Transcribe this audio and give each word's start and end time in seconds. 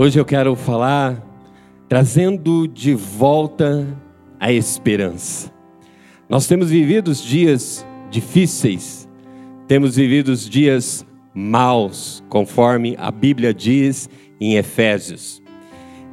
Hoje 0.00 0.16
eu 0.16 0.24
quero 0.24 0.54
falar 0.54 1.20
trazendo 1.88 2.68
de 2.68 2.94
volta 2.94 3.84
a 4.38 4.52
esperança. 4.52 5.52
Nós 6.28 6.46
temos 6.46 6.70
vivido 6.70 7.12
dias 7.12 7.84
difíceis, 8.08 9.08
temos 9.66 9.96
vivido 9.96 10.36
dias 10.36 11.04
maus, 11.34 12.22
conforme 12.28 12.94
a 12.96 13.10
Bíblia 13.10 13.52
diz 13.52 14.08
em 14.40 14.54
Efésios. 14.54 15.42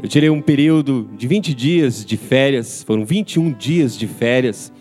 Eu 0.02 0.10
tirei 0.10 0.32
um 0.32 0.42
período 0.42 1.08
de 1.16 1.28
20 1.28 1.54
dias 1.54 2.04
de 2.04 2.18
férias, 2.18 2.82
foram 2.82 3.06
21 3.06 3.52
dias 3.52 3.96
de 3.96 4.08
férias, 4.08 4.74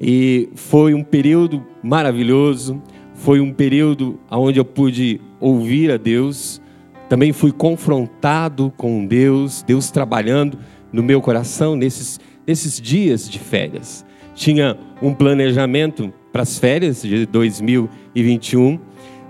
e 0.00 0.48
foi 0.54 0.94
um 0.94 1.04
período 1.04 1.62
maravilhoso, 1.82 2.82
foi 3.12 3.40
um 3.40 3.52
período 3.52 4.18
onde 4.30 4.58
eu 4.58 4.64
pude 4.64 5.20
ouvir 5.38 5.90
a 5.90 5.98
Deus, 5.98 6.62
também 7.08 7.32
fui 7.32 7.50
confrontado 7.50 8.72
com 8.76 9.06
Deus, 9.06 9.62
Deus 9.62 9.90
trabalhando 9.90 10.58
no 10.92 11.02
meu 11.02 11.20
coração 11.20 11.74
nesses, 11.74 12.20
nesses 12.46 12.80
dias 12.80 13.28
de 13.28 13.38
férias. 13.38 14.04
Tinha 14.34 14.76
um 15.02 15.14
planejamento 15.14 16.12
para 16.32 16.42
as 16.42 16.58
férias 16.58 17.02
de 17.02 17.26
2021, 17.26 18.78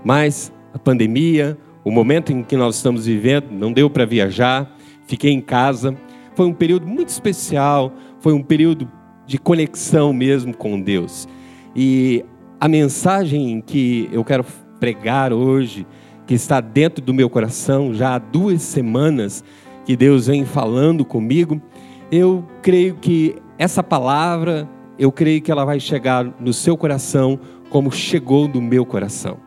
mas 0.03 0.51
a 0.73 0.77
pandemia, 0.77 1.57
o 1.83 1.91
momento 1.91 2.31
em 2.31 2.43
que 2.43 2.55
nós 2.55 2.75
estamos 2.75 3.05
vivendo, 3.05 3.49
não 3.51 3.71
deu 3.71 3.89
para 3.89 4.05
viajar, 4.05 4.75
fiquei 5.07 5.31
em 5.31 5.41
casa. 5.41 5.95
Foi 6.35 6.45
um 6.45 6.53
período 6.53 6.85
muito 6.85 7.09
especial, 7.09 7.93
foi 8.19 8.33
um 8.33 8.43
período 8.43 8.89
de 9.25 9.37
conexão 9.37 10.11
mesmo 10.11 10.55
com 10.55 10.79
Deus. 10.79 11.27
E 11.75 12.23
a 12.59 12.67
mensagem 12.67 13.61
que 13.61 14.09
eu 14.11 14.23
quero 14.23 14.45
pregar 14.79 15.31
hoje, 15.31 15.85
que 16.29 16.35
está 16.35 16.61
dentro 16.61 17.03
do 17.03 17.11
meu 17.11 17.27
coração 17.27 17.91
já 17.91 18.13
há 18.13 18.19
duas 18.19 18.61
semanas 18.61 19.43
que 19.83 19.95
Deus 19.95 20.27
vem 20.27 20.45
falando 20.45 21.03
comigo, 21.03 21.59
eu 22.11 22.45
creio 22.61 22.93
que 22.97 23.35
essa 23.57 23.81
palavra, 23.81 24.69
eu 24.99 25.11
creio 25.11 25.41
que 25.41 25.51
ela 25.51 25.65
vai 25.65 25.79
chegar 25.79 26.23
no 26.39 26.53
seu 26.53 26.77
coração 26.77 27.39
como 27.71 27.91
chegou 27.91 28.47
no 28.47 28.61
meu 28.61 28.85
coração, 28.85 29.37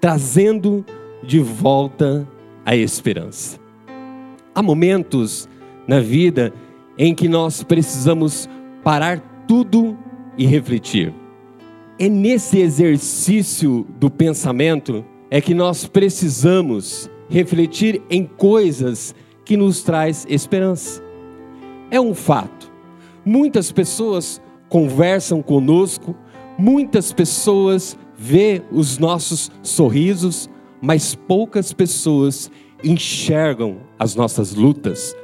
trazendo 0.00 0.86
de 1.24 1.40
volta 1.40 2.24
a 2.64 2.76
esperança. 2.76 3.58
Há 4.54 4.62
momentos 4.62 5.48
na 5.88 5.98
vida 5.98 6.52
em 6.96 7.16
que 7.16 7.26
nós 7.26 7.64
precisamos 7.64 8.48
parar 8.84 9.44
tudo 9.48 9.98
e 10.38 10.46
refletir. 10.46 11.12
É 11.98 12.08
nesse 12.08 12.60
exercício 12.60 13.84
do 13.98 14.08
pensamento 14.08 15.04
é 15.32 15.40
que 15.40 15.54
nós 15.54 15.86
precisamos 15.86 17.10
refletir 17.30 18.02
em 18.10 18.26
coisas 18.26 19.14
que 19.46 19.56
nos 19.56 19.82
traz 19.82 20.26
esperança. 20.28 21.02
É 21.90 21.98
um 21.98 22.12
fato. 22.12 22.70
Muitas 23.24 23.72
pessoas 23.72 24.42
conversam 24.68 25.40
conosco, 25.40 26.14
muitas 26.58 27.14
pessoas 27.14 27.96
vê 28.14 28.60
os 28.70 28.98
nossos 28.98 29.50
sorrisos, 29.62 30.50
mas 30.82 31.14
poucas 31.14 31.72
pessoas 31.72 32.50
enxergam 32.84 33.78
as 33.98 34.14
nossas 34.14 34.54
lutas. 34.54 35.16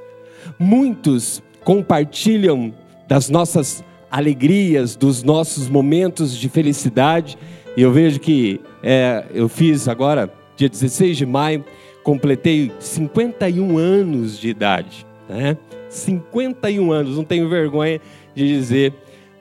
Muitos 0.58 1.42
compartilham 1.64 2.72
das 3.06 3.28
nossas 3.28 3.84
alegrias, 4.10 4.96
dos 4.96 5.22
nossos 5.22 5.68
momentos 5.68 6.34
de 6.34 6.48
felicidade. 6.48 7.36
E 7.78 7.82
eu 7.82 7.92
vejo 7.92 8.18
que 8.18 8.60
é, 8.82 9.24
eu 9.32 9.48
fiz 9.48 9.86
agora, 9.86 10.28
dia 10.56 10.68
16 10.68 11.16
de 11.16 11.24
maio, 11.24 11.64
completei 12.02 12.72
51 12.80 13.78
anos 13.78 14.36
de 14.36 14.48
idade. 14.48 15.06
Né? 15.28 15.56
51 15.88 16.90
anos, 16.90 17.16
não 17.16 17.22
tenho 17.22 17.48
vergonha 17.48 18.00
de 18.34 18.48
dizer. 18.48 18.92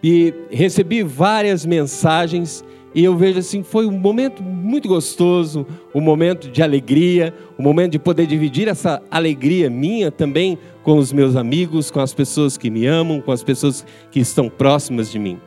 E 0.03 0.31
recebi 0.51 1.01
várias 1.01 1.65
mensagens 1.65 2.63
e 2.93 3.03
eu 3.03 3.17
vejo 3.17 3.39
assim, 3.39 3.63
foi 3.63 3.87
um 3.87 3.97
momento 3.97 4.43
muito 4.43 4.87
gostoso, 4.87 5.65
um 5.95 5.99
momento 5.99 6.47
de 6.47 6.61
alegria, 6.61 7.33
um 7.57 7.63
momento 7.63 7.93
de 7.93 7.99
poder 7.99 8.27
dividir 8.27 8.67
essa 8.67 9.01
alegria 9.09 9.67
minha 9.67 10.11
também 10.11 10.59
com 10.83 10.99
os 10.99 11.11
meus 11.11 11.35
amigos, 11.35 11.89
com 11.89 12.01
as 12.01 12.13
pessoas 12.13 12.55
que 12.55 12.69
me 12.69 12.85
amam, 12.85 13.19
com 13.19 13.31
as 13.31 13.41
pessoas 13.41 13.83
que 14.11 14.19
estão 14.19 14.47
próximas 14.47 15.11
de 15.11 15.17
mim. 15.17 15.39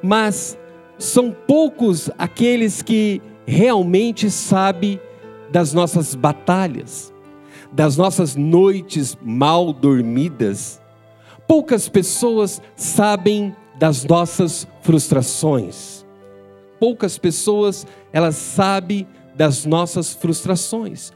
Mas 0.00 0.56
são 0.98 1.34
poucos 1.46 2.10
aqueles 2.18 2.82
que 2.82 3.22
realmente 3.46 4.30
sabem 4.30 5.00
das 5.50 5.72
nossas 5.72 6.14
batalhas, 6.14 7.12
das 7.72 7.96
nossas 7.96 8.36
noites 8.36 9.16
mal 9.22 9.72
dormidas. 9.72 10.80
Poucas 11.46 11.88
pessoas 11.88 12.60
sabem 12.76 13.54
das 13.78 14.04
nossas 14.04 14.66
frustrações 14.82 15.98
poucas 16.78 17.18
pessoas 17.18 17.86
elas 18.12 18.36
sabem 18.36 19.06
das 19.34 19.64
nossas 19.64 20.14
frustrações. 20.14 21.12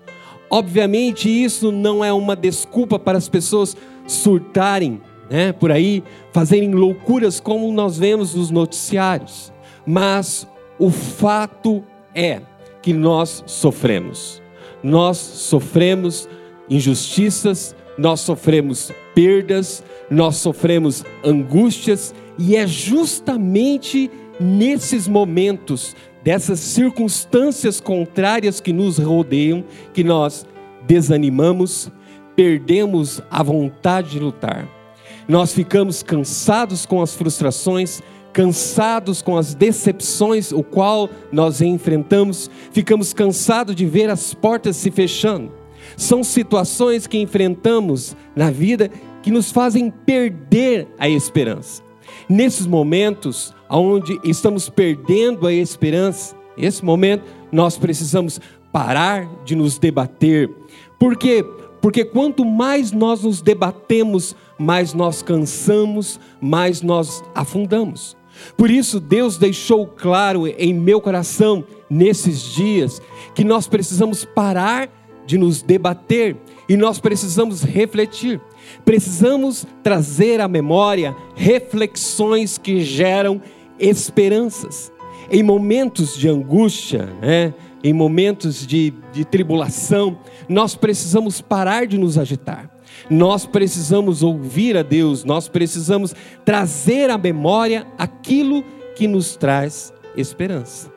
Obviamente 0.50 1.28
isso 1.28 1.72
não 1.72 2.04
é 2.04 2.12
uma 2.12 2.36
desculpa 2.36 2.98
para 2.98 3.18
as 3.18 3.28
pessoas 3.28 3.76
surtarem, 4.06 5.00
né, 5.30 5.52
por 5.52 5.72
aí, 5.72 6.04
fazerem 6.32 6.72
loucuras 6.72 7.40
como 7.40 7.72
nós 7.72 7.96
vemos 7.96 8.34
nos 8.34 8.50
noticiários. 8.50 9.51
Mas 9.86 10.46
o 10.78 10.90
fato 10.90 11.82
é 12.14 12.40
que 12.80 12.92
nós 12.92 13.42
sofremos. 13.46 14.42
Nós 14.82 15.16
sofremos 15.16 16.28
injustiças, 16.68 17.74
nós 17.96 18.20
sofremos 18.20 18.90
perdas, 19.14 19.84
nós 20.10 20.36
sofremos 20.36 21.04
angústias 21.24 22.14
e 22.38 22.56
é 22.56 22.66
justamente 22.66 24.10
nesses 24.40 25.06
momentos, 25.06 25.94
dessas 26.24 26.60
circunstâncias 26.60 27.80
contrárias 27.80 28.60
que 28.60 28.72
nos 28.72 28.98
rodeiam, 28.98 29.64
que 29.92 30.02
nós 30.02 30.46
desanimamos, 30.86 31.90
perdemos 32.34 33.22
a 33.30 33.42
vontade 33.42 34.10
de 34.10 34.18
lutar. 34.18 34.81
Nós 35.28 35.52
ficamos 35.52 36.02
cansados 36.02 36.84
com 36.84 37.00
as 37.00 37.14
frustrações, 37.14 38.02
cansados 38.32 39.22
com 39.22 39.36
as 39.36 39.54
decepções, 39.54 40.52
o 40.52 40.62
qual 40.62 41.08
nós 41.30 41.60
enfrentamos, 41.60 42.50
ficamos 42.72 43.12
cansados 43.12 43.74
de 43.74 43.86
ver 43.86 44.10
as 44.10 44.34
portas 44.34 44.76
se 44.76 44.90
fechando. 44.90 45.52
São 45.96 46.24
situações 46.24 47.06
que 47.06 47.18
enfrentamos 47.18 48.16
na 48.34 48.50
vida 48.50 48.90
que 49.22 49.30
nos 49.30 49.52
fazem 49.52 49.90
perder 49.90 50.88
a 50.98 51.08
esperança. 51.08 51.82
Nesses 52.28 52.66
momentos 52.66 53.54
onde 53.68 54.18
estamos 54.24 54.68
perdendo 54.68 55.46
a 55.46 55.52
esperança, 55.52 56.34
esse 56.56 56.84
momento 56.84 57.24
nós 57.50 57.76
precisamos 57.76 58.40
parar 58.72 59.28
de 59.44 59.54
nos 59.54 59.78
debater. 59.78 60.50
Por 60.98 61.16
quê? 61.16 61.44
Porque 61.80 62.04
quanto 62.04 62.44
mais 62.44 62.92
nós 62.92 63.22
nos 63.22 63.42
debatemos, 63.42 64.36
mais 64.58 64.94
nós 64.94 65.22
cansamos, 65.22 66.20
mais 66.40 66.82
nós 66.82 67.22
afundamos. 67.34 68.16
Por 68.56 68.70
isso, 68.70 68.98
Deus 68.98 69.36
deixou 69.36 69.86
claro 69.86 70.46
em 70.46 70.72
meu 70.72 71.00
coração, 71.00 71.64
nesses 71.88 72.42
dias, 72.42 73.00
que 73.34 73.44
nós 73.44 73.66
precisamos 73.66 74.24
parar 74.24 74.88
de 75.26 75.38
nos 75.38 75.62
debater 75.62 76.36
e 76.68 76.76
nós 76.76 76.98
precisamos 76.98 77.62
refletir. 77.62 78.40
Precisamos 78.84 79.66
trazer 79.82 80.40
à 80.40 80.48
memória 80.48 81.14
reflexões 81.34 82.58
que 82.58 82.80
geram 82.80 83.40
esperanças. 83.78 84.92
Em 85.30 85.42
momentos 85.42 86.16
de 86.16 86.28
angústia, 86.28 87.08
né, 87.20 87.54
em 87.82 87.92
momentos 87.92 88.66
de, 88.66 88.92
de 89.12 89.24
tribulação, 89.24 90.18
nós 90.48 90.74
precisamos 90.74 91.40
parar 91.40 91.86
de 91.86 91.98
nos 91.98 92.16
agitar. 92.16 92.70
Nós 93.10 93.46
precisamos 93.46 94.22
ouvir 94.22 94.76
a 94.76 94.82
Deus, 94.82 95.24
nós 95.24 95.48
precisamos 95.48 96.14
trazer 96.44 97.10
à 97.10 97.18
memória 97.18 97.86
aquilo 97.98 98.64
que 98.94 99.08
nos 99.08 99.36
traz 99.36 99.92
esperança. 100.16 100.92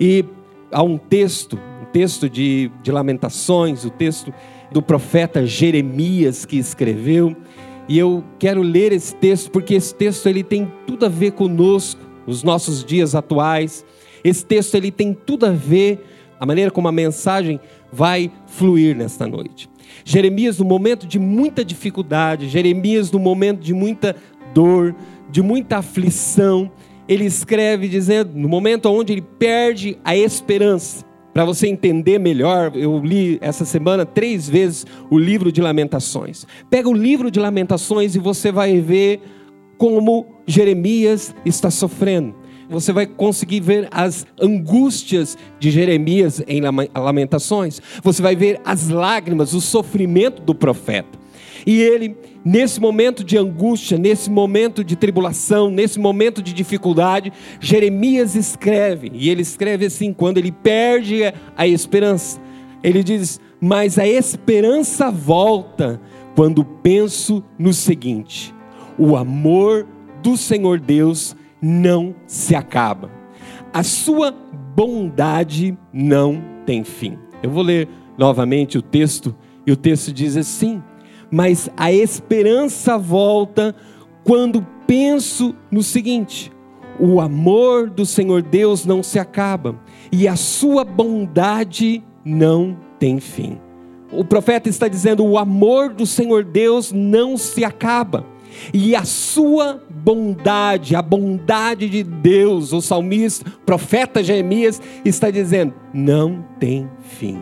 E 0.00 0.24
há 0.72 0.82
um 0.82 0.98
texto, 0.98 1.58
um 1.82 1.84
texto 1.86 2.28
de, 2.28 2.70
de 2.82 2.90
Lamentações, 2.90 3.84
o 3.84 3.90
texto 3.90 4.32
do 4.72 4.82
profeta 4.82 5.46
Jeremias 5.46 6.44
que 6.44 6.56
escreveu, 6.56 7.36
e 7.88 7.98
eu 7.98 8.24
quero 8.38 8.62
ler 8.62 8.92
esse 8.92 9.14
texto 9.14 9.50
porque 9.50 9.74
esse 9.74 9.94
texto 9.94 10.26
ele 10.26 10.42
tem 10.42 10.70
tudo 10.86 11.04
a 11.04 11.08
ver 11.08 11.32
conosco, 11.32 12.00
os 12.26 12.42
nossos 12.42 12.82
dias 12.82 13.14
atuais. 13.14 13.84
Esse 14.22 14.44
texto 14.44 14.74
ele 14.74 14.90
tem 14.90 15.12
tudo 15.12 15.44
a 15.44 15.50
ver 15.50 16.02
a 16.40 16.46
maneira 16.46 16.70
como 16.70 16.88
a 16.88 16.92
mensagem 16.92 17.60
vai 17.92 18.30
fluir 18.46 18.96
nesta 18.96 19.26
noite. 19.26 19.68
Jeremias 20.04 20.58
no 20.58 20.64
momento 20.64 21.06
de 21.06 21.18
muita 21.18 21.64
dificuldade, 21.64 22.48
Jeremias 22.48 23.10
no 23.10 23.18
momento 23.18 23.60
de 23.60 23.72
muita 23.72 24.16
dor, 24.52 24.94
de 25.30 25.42
muita 25.42 25.78
aflição, 25.78 26.70
ele 27.08 27.24
escreve 27.24 27.88
dizendo, 27.88 28.32
no 28.34 28.48
momento 28.48 28.86
onde 28.86 29.12
ele 29.12 29.22
perde 29.38 29.98
a 30.04 30.16
esperança, 30.16 31.04
para 31.34 31.44
você 31.44 31.66
entender 31.66 32.20
melhor, 32.20 32.70
eu 32.76 33.00
li 33.00 33.38
essa 33.40 33.64
semana 33.64 34.06
três 34.06 34.48
vezes 34.48 34.86
o 35.10 35.18
livro 35.18 35.50
de 35.50 35.60
Lamentações. 35.60 36.46
Pega 36.70 36.88
o 36.88 36.94
livro 36.94 37.28
de 37.28 37.40
Lamentações 37.40 38.14
e 38.14 38.20
você 38.20 38.52
vai 38.52 38.80
ver 38.80 39.20
como 39.76 40.26
Jeremias 40.46 41.34
está 41.44 41.72
sofrendo. 41.72 42.36
Você 42.68 42.92
vai 42.92 43.06
conseguir 43.06 43.60
ver 43.60 43.88
as 43.90 44.26
angústias 44.40 45.36
de 45.58 45.70
Jeremias 45.70 46.42
em 46.46 46.60
Lamentações. 46.94 47.80
Você 48.02 48.22
vai 48.22 48.34
ver 48.34 48.60
as 48.64 48.88
lágrimas, 48.88 49.52
o 49.54 49.60
sofrimento 49.60 50.42
do 50.42 50.54
profeta. 50.54 51.24
E 51.66 51.80
ele, 51.80 52.16
nesse 52.44 52.80
momento 52.80 53.24
de 53.24 53.38
angústia, 53.38 53.96
nesse 53.96 54.30
momento 54.30 54.84
de 54.84 54.96
tribulação, 54.96 55.70
nesse 55.70 55.98
momento 55.98 56.42
de 56.42 56.52
dificuldade, 56.52 57.32
Jeremias 57.60 58.34
escreve, 58.34 59.10
e 59.14 59.30
ele 59.30 59.42
escreve 59.42 59.86
assim: 59.86 60.12
quando 60.12 60.38
ele 60.38 60.52
perde 60.52 61.20
a 61.56 61.66
esperança, 61.66 62.40
ele 62.82 63.02
diz: 63.02 63.40
Mas 63.60 63.98
a 63.98 64.06
esperança 64.06 65.10
volta 65.10 66.00
quando 66.34 66.64
penso 66.64 67.42
no 67.58 67.72
seguinte: 67.72 68.54
o 68.98 69.16
amor 69.16 69.86
do 70.22 70.36
Senhor 70.36 70.78
Deus 70.78 71.34
não 71.64 72.14
se 72.26 72.54
acaba, 72.54 73.10
a 73.72 73.82
sua 73.82 74.30
bondade 74.76 75.76
não 75.92 76.42
tem 76.66 76.84
fim. 76.84 77.18
Eu 77.42 77.50
vou 77.50 77.62
ler 77.62 77.88
novamente 78.18 78.76
o 78.76 78.82
texto, 78.82 79.34
e 79.66 79.72
o 79.72 79.76
texto 79.76 80.12
diz 80.12 80.36
assim: 80.36 80.82
mas 81.30 81.68
a 81.76 81.92
esperança 81.92 82.96
volta 82.96 83.74
quando 84.22 84.64
penso 84.86 85.54
no 85.70 85.82
seguinte: 85.82 86.52
o 87.00 87.20
amor 87.20 87.90
do 87.90 88.06
Senhor 88.06 88.42
Deus 88.42 88.84
não 88.84 89.02
se 89.02 89.18
acaba 89.18 89.74
e 90.12 90.28
a 90.28 90.36
sua 90.36 90.84
bondade 90.84 92.04
não 92.24 92.76
tem 92.98 93.18
fim. 93.18 93.58
O 94.12 94.24
profeta 94.24 94.68
está 94.68 94.86
dizendo: 94.86 95.24
o 95.24 95.36
amor 95.38 95.92
do 95.92 96.06
Senhor 96.06 96.44
Deus 96.44 96.92
não 96.92 97.36
se 97.36 97.64
acaba. 97.64 98.24
E 98.72 98.94
a 98.94 99.04
sua 99.04 99.82
bondade, 99.90 100.94
a 100.94 101.02
bondade 101.02 101.88
de 101.88 102.02
Deus, 102.02 102.72
o 102.72 102.80
salmista, 102.80 103.48
o 103.48 103.64
profeta 103.64 104.22
Jeremias 104.22 104.80
está 105.04 105.30
dizendo, 105.30 105.74
não 105.92 106.44
tem 106.58 106.88
fim. 107.00 107.38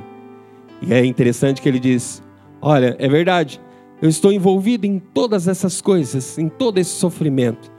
E 0.80 0.92
é 0.92 1.04
interessante 1.04 1.62
que 1.62 1.68
ele 1.68 1.78
diz: 1.78 2.22
Olha, 2.60 2.96
é 2.98 3.08
verdade, 3.08 3.60
eu 4.00 4.08
estou 4.08 4.32
envolvido 4.32 4.86
em 4.86 4.98
todas 4.98 5.46
essas 5.46 5.80
coisas, 5.80 6.36
em 6.38 6.48
todo 6.48 6.78
esse 6.78 6.90
sofrimento, 6.90 7.70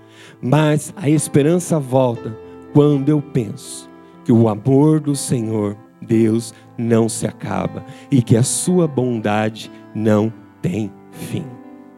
mas 0.41 0.93
a 0.95 1.09
esperança 1.09 1.79
volta 1.79 2.37
quando 2.73 3.09
eu 3.09 3.21
penso 3.21 3.89
que 4.23 4.31
o 4.31 4.47
amor 4.47 4.99
do 4.99 5.15
Senhor, 5.15 5.77
Deus, 6.01 6.53
não 6.77 7.07
se 7.07 7.27
acaba 7.27 7.85
e 8.09 8.21
que 8.21 8.37
a 8.37 8.43
sua 8.43 8.87
bondade 8.87 9.69
não 9.93 10.31
tem 10.61 10.91
fim. 11.11 11.45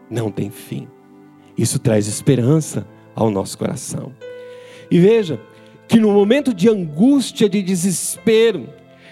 Não 0.10 0.30
tem 0.32 0.50
fim. 0.50 0.88
Isso 1.58 1.80
traz 1.80 2.08
esperança 2.08 2.88
ao 3.16 3.30
nosso 3.30 3.58
coração. 3.58 4.12
E 4.90 5.00
veja 5.00 5.40
que 5.88 6.00
no 6.00 6.12
momento 6.12 6.54
de 6.54 6.70
angústia, 6.70 7.48
de 7.48 7.62
desespero, 7.62 8.68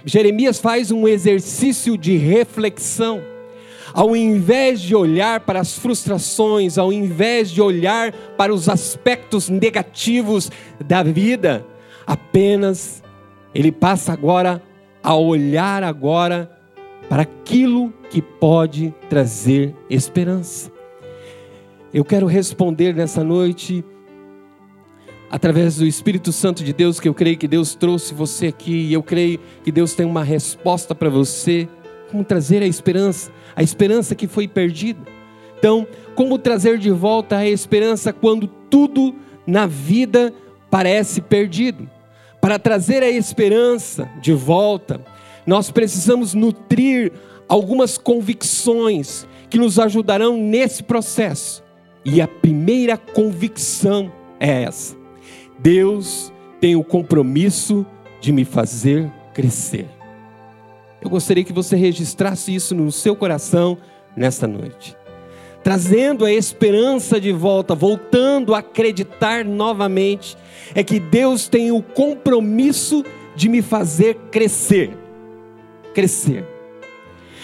Jeremias 0.05 0.59
faz 0.59 0.91
um 0.91 1.07
exercício 1.07 1.97
de 1.97 2.17
reflexão 2.17 3.21
ao 3.93 4.15
invés 4.15 4.81
de 4.81 4.95
olhar 4.95 5.41
para 5.41 5.59
as 5.59 5.77
frustrações, 5.77 6.77
ao 6.77 6.91
invés 6.91 7.51
de 7.51 7.61
olhar 7.61 8.11
para 8.35 8.53
os 8.53 8.67
aspectos 8.67 9.49
negativos 9.49 10.51
da 10.83 11.03
vida, 11.03 11.63
apenas 12.05 13.03
ele 13.53 13.71
passa 13.71 14.11
agora 14.11 14.61
a 15.03 15.15
olhar 15.15 15.83
agora 15.83 16.51
para 17.07 17.21
aquilo 17.21 17.93
que 18.09 18.21
pode 18.21 18.93
trazer 19.09 19.75
esperança. 19.89 20.72
Eu 21.93 22.03
quero 22.03 22.25
responder 22.25 22.95
nessa 22.95 23.23
noite 23.23 23.85
através 25.29 25.75
do 25.75 25.85
Espírito 25.85 26.31
Santo 26.31 26.63
de 26.63 26.73
Deus, 26.73 26.99
que 26.99 27.07
eu 27.07 27.13
creio 27.13 27.37
que 27.37 27.47
Deus 27.47 27.75
trouxe 27.75 28.15
você 28.15 28.47
aqui, 28.47 28.71
e 28.71 28.93
eu 28.93 29.03
creio 29.03 29.39
que 29.63 29.71
Deus 29.71 29.93
tem 29.93 30.03
uma 30.03 30.23
resposta 30.23 30.95
para 30.95 31.07
você 31.07 31.67
como 32.09 32.23
trazer 32.23 32.63
a 32.63 32.65
esperança, 32.65 33.31
a 33.55 33.61
esperança 33.61 34.15
que 34.15 34.27
foi 34.27 34.47
perdida. 34.47 35.01
Então, 35.59 35.85
como 36.15 36.39
trazer 36.39 36.79
de 36.79 36.89
volta 36.89 37.37
a 37.37 37.47
esperança 37.47 38.11
quando 38.11 38.47
tudo 38.47 39.13
na 39.45 39.67
vida 39.67 40.33
parece 40.71 41.21
perdido? 41.21 41.87
Para 42.41 42.57
trazer 42.57 43.03
a 43.03 43.09
esperança 43.09 44.09
de 44.19 44.33
volta, 44.33 44.99
nós 45.45 45.69
precisamos 45.69 46.33
nutrir 46.33 47.11
algumas 47.47 47.99
convicções 47.99 49.27
que 49.47 49.59
nos 49.59 49.77
ajudarão 49.77 50.35
nesse 50.35 50.81
processo. 50.81 51.62
E 52.05 52.21
a 52.21 52.27
primeira 52.27 52.97
convicção 52.97 54.11
é 54.39 54.63
essa: 54.63 54.95
Deus 55.59 56.31
tem 56.59 56.75
o 56.75 56.83
compromisso 56.83 57.85
de 58.19 58.31
me 58.31 58.45
fazer 58.45 59.11
crescer. 59.33 59.87
Eu 61.01 61.09
gostaria 61.09 61.43
que 61.43 61.51
você 61.51 61.75
registrasse 61.75 62.53
isso 62.53 62.73
no 62.73 62.91
seu 62.91 63.15
coração 63.15 63.77
nesta 64.15 64.47
noite. 64.47 64.95
Trazendo 65.63 66.25
a 66.25 66.31
esperança 66.31 67.19
de 67.19 67.31
volta, 67.31 67.73
voltando 67.73 68.53
a 68.53 68.59
acreditar 68.59 69.45
novamente, 69.45 70.37
é 70.75 70.83
que 70.83 70.99
Deus 70.99 71.47
tem 71.47 71.71
o 71.71 71.81
compromisso 71.81 73.03
de 73.35 73.47
me 73.47 73.61
fazer 73.61 74.15
crescer. 74.29 74.91
Crescer. 75.93 76.52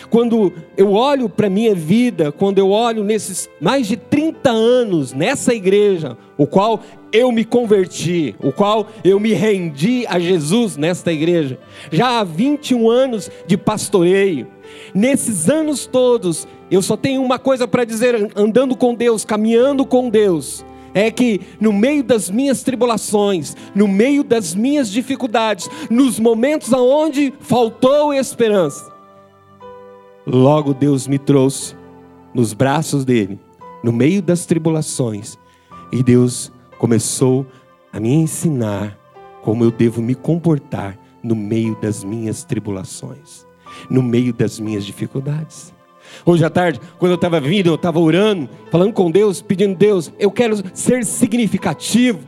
Quando 0.10 0.52
eu 0.78 0.94
olho 0.94 1.30
para 1.30 1.48
a 1.48 1.50
minha 1.50 1.76
vida, 1.76 2.32
quando 2.32 2.60
eu 2.60 2.70
olho 2.70 3.04
nesses 3.04 3.50
mais 3.60 3.88
de 3.88 3.98
30 3.98 4.50
anos 4.50 5.14
nessa 5.14 5.54
igreja, 5.54 6.18
o 6.38 6.48
qual 6.48 6.82
eu 7.12 7.32
me 7.32 7.44
converti, 7.44 8.36
o 8.42 8.52
qual 8.52 8.88
eu 9.04 9.20
me 9.20 9.34
rendi 9.34 10.06
a 10.08 10.20
Jesus 10.20 10.78
nesta 10.78 11.12
igreja. 11.12 11.60
Já 11.92 12.20
há 12.20 12.24
21 12.24 12.90
anos 12.90 13.30
de 13.48 13.58
pastoreio. 13.58 14.48
Nesses 14.94 15.50
anos 15.50 15.86
todos, 15.86 16.48
eu 16.70 16.82
só 16.82 16.96
tenho 16.96 17.24
uma 17.24 17.40
coisa 17.40 17.68
para 17.68 17.84
dizer, 17.84 18.32
andando 18.36 18.76
com 18.76 18.94
Deus, 18.94 19.26
caminhando 19.26 19.86
com 19.86 20.10
Deus, 20.10 20.64
é 20.94 21.12
que 21.12 21.42
no 21.60 21.72
meio 21.74 22.04
das 22.04 22.30
minhas 22.30 22.64
tribulações, 22.64 23.56
no 23.76 23.88
meio 23.88 24.24
das 24.24 24.56
minhas 24.56 24.90
dificuldades, 24.90 25.70
nos 25.90 26.20
momentos 26.20 26.74
aonde 26.74 27.34
faltou 27.40 28.14
esperança, 28.14 28.92
logo 30.30 30.74
Deus 30.74 31.08
me 31.08 31.18
trouxe 31.18 31.76
nos 32.34 32.54
braços 32.54 33.04
dele, 33.04 33.40
no 33.84 33.92
meio 33.92 34.22
das 34.22 34.46
tribulações, 34.46 35.38
e 35.92 36.04
Deus 36.04 36.52
começou 36.78 37.46
a 37.92 38.00
me 38.00 38.14
ensinar 38.14 38.98
como 39.42 39.64
eu 39.64 39.72
devo 39.72 40.02
me 40.02 40.14
comportar 40.14 40.98
no 41.24 41.36
meio 41.36 41.76
das 41.82 42.04
minhas 42.04 42.44
tribulações, 42.44 43.46
no 43.90 44.04
meio 44.04 44.32
das 44.32 44.60
minhas 44.60 44.86
dificuldades. 44.86 45.74
Hoje 46.26 46.44
à 46.46 46.50
tarde, 46.50 46.80
quando 46.98 47.12
eu 47.12 47.16
estava 47.16 47.40
vindo, 47.40 47.68
eu 47.68 47.76
estava 47.76 48.00
orando, 48.00 48.50
falando 48.72 48.94
com 48.94 49.10
Deus, 49.10 49.42
pedindo 49.42 49.76
Deus, 49.76 50.12
eu 50.20 50.32
quero 50.32 50.56
ser 50.74 51.06
significativo. 51.06 52.20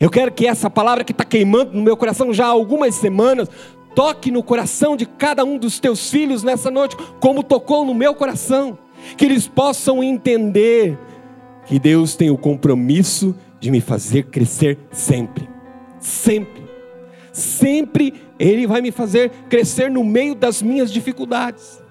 Eu 0.00 0.10
quero 0.10 0.32
que 0.32 0.46
essa 0.46 0.68
palavra 0.68 1.04
que 1.04 1.12
está 1.12 1.24
queimando 1.24 1.72
no 1.72 1.82
meu 1.82 1.96
coração 1.96 2.32
já 2.32 2.46
há 2.46 2.50
algumas 2.50 2.94
semanas 2.96 3.48
toque 3.94 4.30
no 4.30 4.42
coração 4.42 4.96
de 4.96 5.06
cada 5.06 5.44
um 5.44 5.56
dos 5.56 5.78
teus 5.78 6.10
filhos 6.10 6.42
nessa 6.42 6.70
noite, 6.70 6.96
como 7.20 7.42
tocou 7.42 7.84
no 7.84 7.94
meu 7.94 8.14
coração. 8.14 8.78
Que 9.16 9.24
eles 9.24 9.46
possam 9.46 10.02
entender 10.02 10.98
que 11.66 11.78
Deus 11.78 12.16
tem 12.16 12.30
o 12.30 12.38
compromisso 12.38 13.34
de 13.60 13.70
me 13.70 13.80
fazer 13.80 14.24
crescer 14.24 14.78
sempre. 14.90 15.48
Sempre. 15.98 16.64
Sempre 17.32 18.14
Ele 18.38 18.66
vai 18.66 18.80
me 18.80 18.90
fazer 18.90 19.30
crescer 19.48 19.90
no 19.90 20.04
meio 20.04 20.34
das 20.34 20.62
minhas 20.62 20.92
dificuldades. 20.92 21.82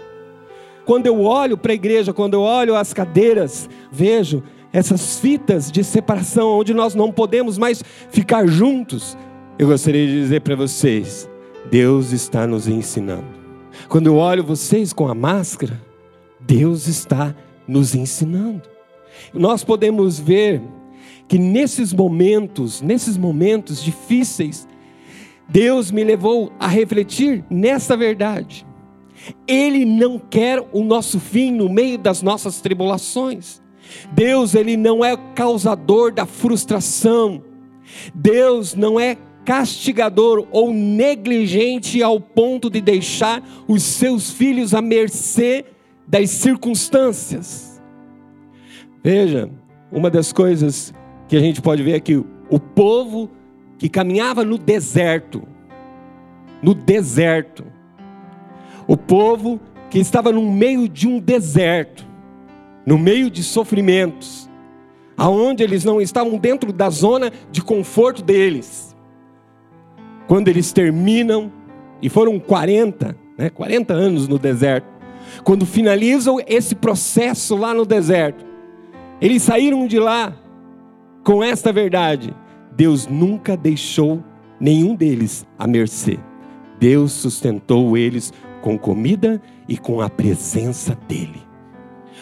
Quando 0.85 1.07
eu 1.07 1.21
olho 1.21 1.57
para 1.57 1.71
a 1.71 1.75
igreja, 1.75 2.13
quando 2.13 2.33
eu 2.33 2.41
olho 2.41 2.75
as 2.75 2.93
cadeiras, 2.93 3.69
vejo 3.91 4.43
essas 4.71 5.19
fitas 5.19 5.71
de 5.71 5.83
separação, 5.83 6.59
onde 6.59 6.73
nós 6.73 6.93
não 6.95 7.11
podemos 7.11 7.57
mais 7.57 7.83
ficar 8.09 8.47
juntos. 8.47 9.17
Eu 9.57 9.67
gostaria 9.67 10.05
de 10.05 10.21
dizer 10.21 10.41
para 10.41 10.55
vocês: 10.55 11.29
Deus 11.69 12.11
está 12.11 12.45
nos 12.45 12.67
ensinando. 12.67 13.25
Quando 13.89 14.07
eu 14.07 14.17
olho 14.17 14.43
vocês 14.43 14.93
com 14.93 15.07
a 15.07 15.15
máscara, 15.15 15.81
Deus 16.39 16.87
está 16.87 17.35
nos 17.67 17.95
ensinando. 17.95 18.61
Nós 19.33 19.63
podemos 19.63 20.19
ver 20.19 20.61
que 21.27 21.37
nesses 21.37 21.93
momentos, 21.93 22.81
nesses 22.81 23.17
momentos 23.17 23.83
difíceis, 23.83 24.67
Deus 25.47 25.91
me 25.91 26.03
levou 26.03 26.51
a 26.59 26.67
refletir 26.67 27.43
nessa 27.49 27.95
verdade. 27.95 28.65
Ele 29.47 29.85
não 29.85 30.19
quer 30.19 30.59
o 30.71 30.83
nosso 30.83 31.19
fim 31.19 31.51
no 31.51 31.69
meio 31.69 31.97
das 31.97 32.21
nossas 32.21 32.59
tribulações. 32.59 33.61
Deus, 34.11 34.55
ele 34.55 34.75
não 34.75 35.03
é 35.03 35.15
causador 35.35 36.11
da 36.11 36.25
frustração. 36.25 37.43
Deus 38.13 38.73
não 38.75 38.99
é 38.99 39.17
castigador 39.45 40.47
ou 40.51 40.73
negligente 40.73 42.01
ao 42.01 42.19
ponto 42.19 42.69
de 42.69 42.81
deixar 42.81 43.43
os 43.67 43.83
seus 43.83 44.31
filhos 44.31 44.73
à 44.73 44.81
mercê 44.81 45.65
das 46.07 46.29
circunstâncias. 46.29 47.81
Veja, 49.03 49.49
uma 49.91 50.09
das 50.09 50.31
coisas 50.31 50.93
que 51.27 51.35
a 51.35 51.39
gente 51.39 51.61
pode 51.61 51.83
ver 51.83 51.93
é 51.93 51.99
que 51.99 52.15
o 52.15 52.59
povo 52.59 53.29
que 53.77 53.89
caminhava 53.89 54.45
no 54.45 54.57
deserto, 54.57 55.43
no 56.61 56.73
deserto, 56.73 57.65
o 58.87 58.95
povo 58.95 59.59
que 59.89 59.99
estava 59.99 60.31
no 60.31 60.51
meio 60.51 60.87
de 60.87 61.07
um 61.07 61.19
deserto, 61.19 62.05
no 62.85 62.97
meio 62.97 63.29
de 63.29 63.43
sofrimentos, 63.43 64.49
aonde 65.17 65.63
eles 65.63 65.83
não 65.83 66.01
estavam 66.01 66.37
dentro 66.37 66.71
da 66.73 66.89
zona 66.89 67.31
de 67.51 67.61
conforto 67.61 68.21
deles. 68.21 68.92
Quando 70.27 70.47
eles 70.47 70.71
terminam, 70.71 71.51
e 72.01 72.09
foram 72.09 72.39
40, 72.39 73.15
né, 73.37 73.49
40 73.49 73.93
anos 73.93 74.27
no 74.27 74.37
deserto, 74.37 74.87
quando 75.43 75.65
finalizam 75.65 76.39
esse 76.47 76.75
processo 76.75 77.55
lá 77.55 77.73
no 77.73 77.85
deserto, 77.85 78.45
eles 79.21 79.43
saíram 79.43 79.87
de 79.87 79.99
lá 79.99 80.33
com 81.23 81.43
esta 81.43 81.71
verdade: 81.71 82.33
Deus 82.75 83.07
nunca 83.07 83.55
deixou 83.55 84.23
nenhum 84.59 84.95
deles 84.95 85.45
à 85.57 85.67
mercê. 85.67 86.19
Deus 86.79 87.11
sustentou 87.11 87.97
eles 87.97 88.33
com 88.61 88.77
comida 88.77 89.41
e 89.67 89.77
com 89.77 90.01
a 90.01 90.09
presença 90.09 90.97
dele. 91.07 91.42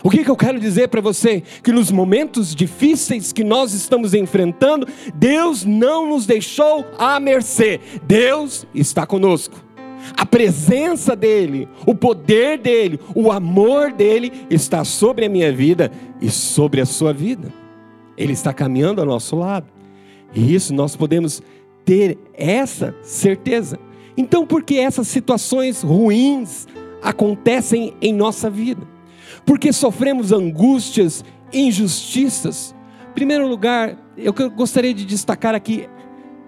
O 0.03 0.10
que, 0.10 0.24
que 0.24 0.31
eu 0.31 0.36
quero 0.36 0.60
dizer 0.60 0.88
para 0.88 1.01
você? 1.01 1.41
Que 1.63 1.72
nos 1.72 1.91
momentos 1.91 2.55
difíceis 2.55 3.31
que 3.31 3.43
nós 3.43 3.74
estamos 3.74 4.13
enfrentando, 4.13 4.88
Deus 5.13 5.63
não 5.63 6.10
nos 6.10 6.25
deixou 6.25 6.86
à 6.98 7.20
mercê, 7.20 7.79
Deus 8.03 8.65
está 8.74 9.05
conosco. 9.05 9.55
A 10.17 10.25
presença 10.25 11.15
dEle, 11.15 11.67
o 11.86 11.93
poder 11.93 12.58
dEle, 12.58 13.00
o 13.13 13.31
amor 13.31 13.91
dEle 13.91 14.31
está 14.50 14.84
sobre 14.84 15.25
a 15.25 15.29
minha 15.29 15.51
vida 15.51 15.91
e 16.20 16.29
sobre 16.29 16.81
a 16.81 16.86
sua 16.86 17.13
vida. 17.13 17.53
Ele 18.17 18.34
está 18.34 18.51
caminhando 18.51 19.01
ao 19.01 19.08
nosso 19.08 19.36
lado. 19.36 19.67
E 20.34 20.53
isso 20.53 20.74
nós 20.74 20.96
podemos 20.96 21.41
ter 21.86 22.17
essa 22.34 22.96
certeza. 23.03 23.79
Então, 24.17 24.46
por 24.46 24.63
que 24.63 24.77
essas 24.77 25.08
situações 25.08 25.84
ruins 25.84 26.67
acontecem 27.01 27.93
em 28.01 28.13
nossa 28.13 28.50
vida? 28.50 28.81
Porque 29.51 29.74
sofremos 29.74 30.31
angústias, 30.31 31.25
injustiças. 31.51 32.74
Em 33.10 33.13
primeiro 33.13 33.46
lugar, 33.46 33.98
eu 34.15 34.31
gostaria 34.50 34.93
de 34.93 35.03
destacar 35.03 35.53
aqui, 35.53 35.89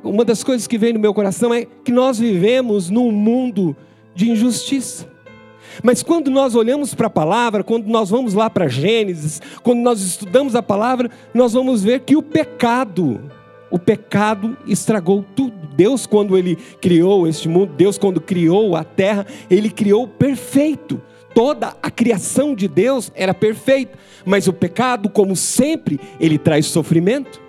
uma 0.02 0.24
das 0.24 0.42
coisas 0.42 0.68
que 0.68 0.78
vem 0.78 0.94
no 0.94 1.02
meu 1.02 1.14
coração 1.14 1.54
é 1.54 1.66
que 1.66 1.92
nós 1.92 2.18
vivemos 2.18 2.90
num 2.90 3.12
mundo 3.12 3.76
de 4.16 4.32
injustiça. 4.32 5.06
Mas 5.84 6.02
quando 6.02 6.32
nós 6.32 6.56
olhamos 6.56 6.94
para 6.94 7.08
a 7.08 7.10
palavra, 7.10 7.62
quando 7.62 7.88
nós 7.88 8.10
vamos 8.10 8.34
lá 8.34 8.50
para 8.50 8.70
Gênesis, 8.70 9.42
quando 9.62 9.80
nós 9.82 10.00
estudamos 10.00 10.56
a 10.56 10.64
palavra, 10.64 11.12
nós 11.34 11.52
vamos 11.52 11.84
ver 11.84 12.00
que 12.00 12.16
o 12.16 12.24
pecado, 12.24 13.20
o 13.70 13.78
pecado 13.78 14.56
estragou 14.66 15.26
tudo. 15.36 15.68
Deus, 15.76 16.06
quando 16.06 16.38
Ele 16.38 16.56
criou 16.80 17.28
este 17.28 17.50
mundo, 17.50 17.74
Deus, 17.76 17.98
quando 17.98 18.22
criou 18.22 18.78
a 18.78 18.84
terra, 18.86 19.28
Ele 19.50 19.70
criou 19.70 20.08
perfeito. 20.08 21.02
Toda 21.34 21.76
a 21.82 21.90
criação 21.90 22.54
de 22.54 22.68
Deus 22.68 23.12
era 23.16 23.34
perfeita, 23.34 23.98
mas 24.26 24.48
o 24.48 24.54
pecado, 24.54 25.10
como 25.10 25.36
sempre, 25.36 26.00
ele 26.20 26.38
traz 26.38 26.68
sofrimento. 26.68 27.42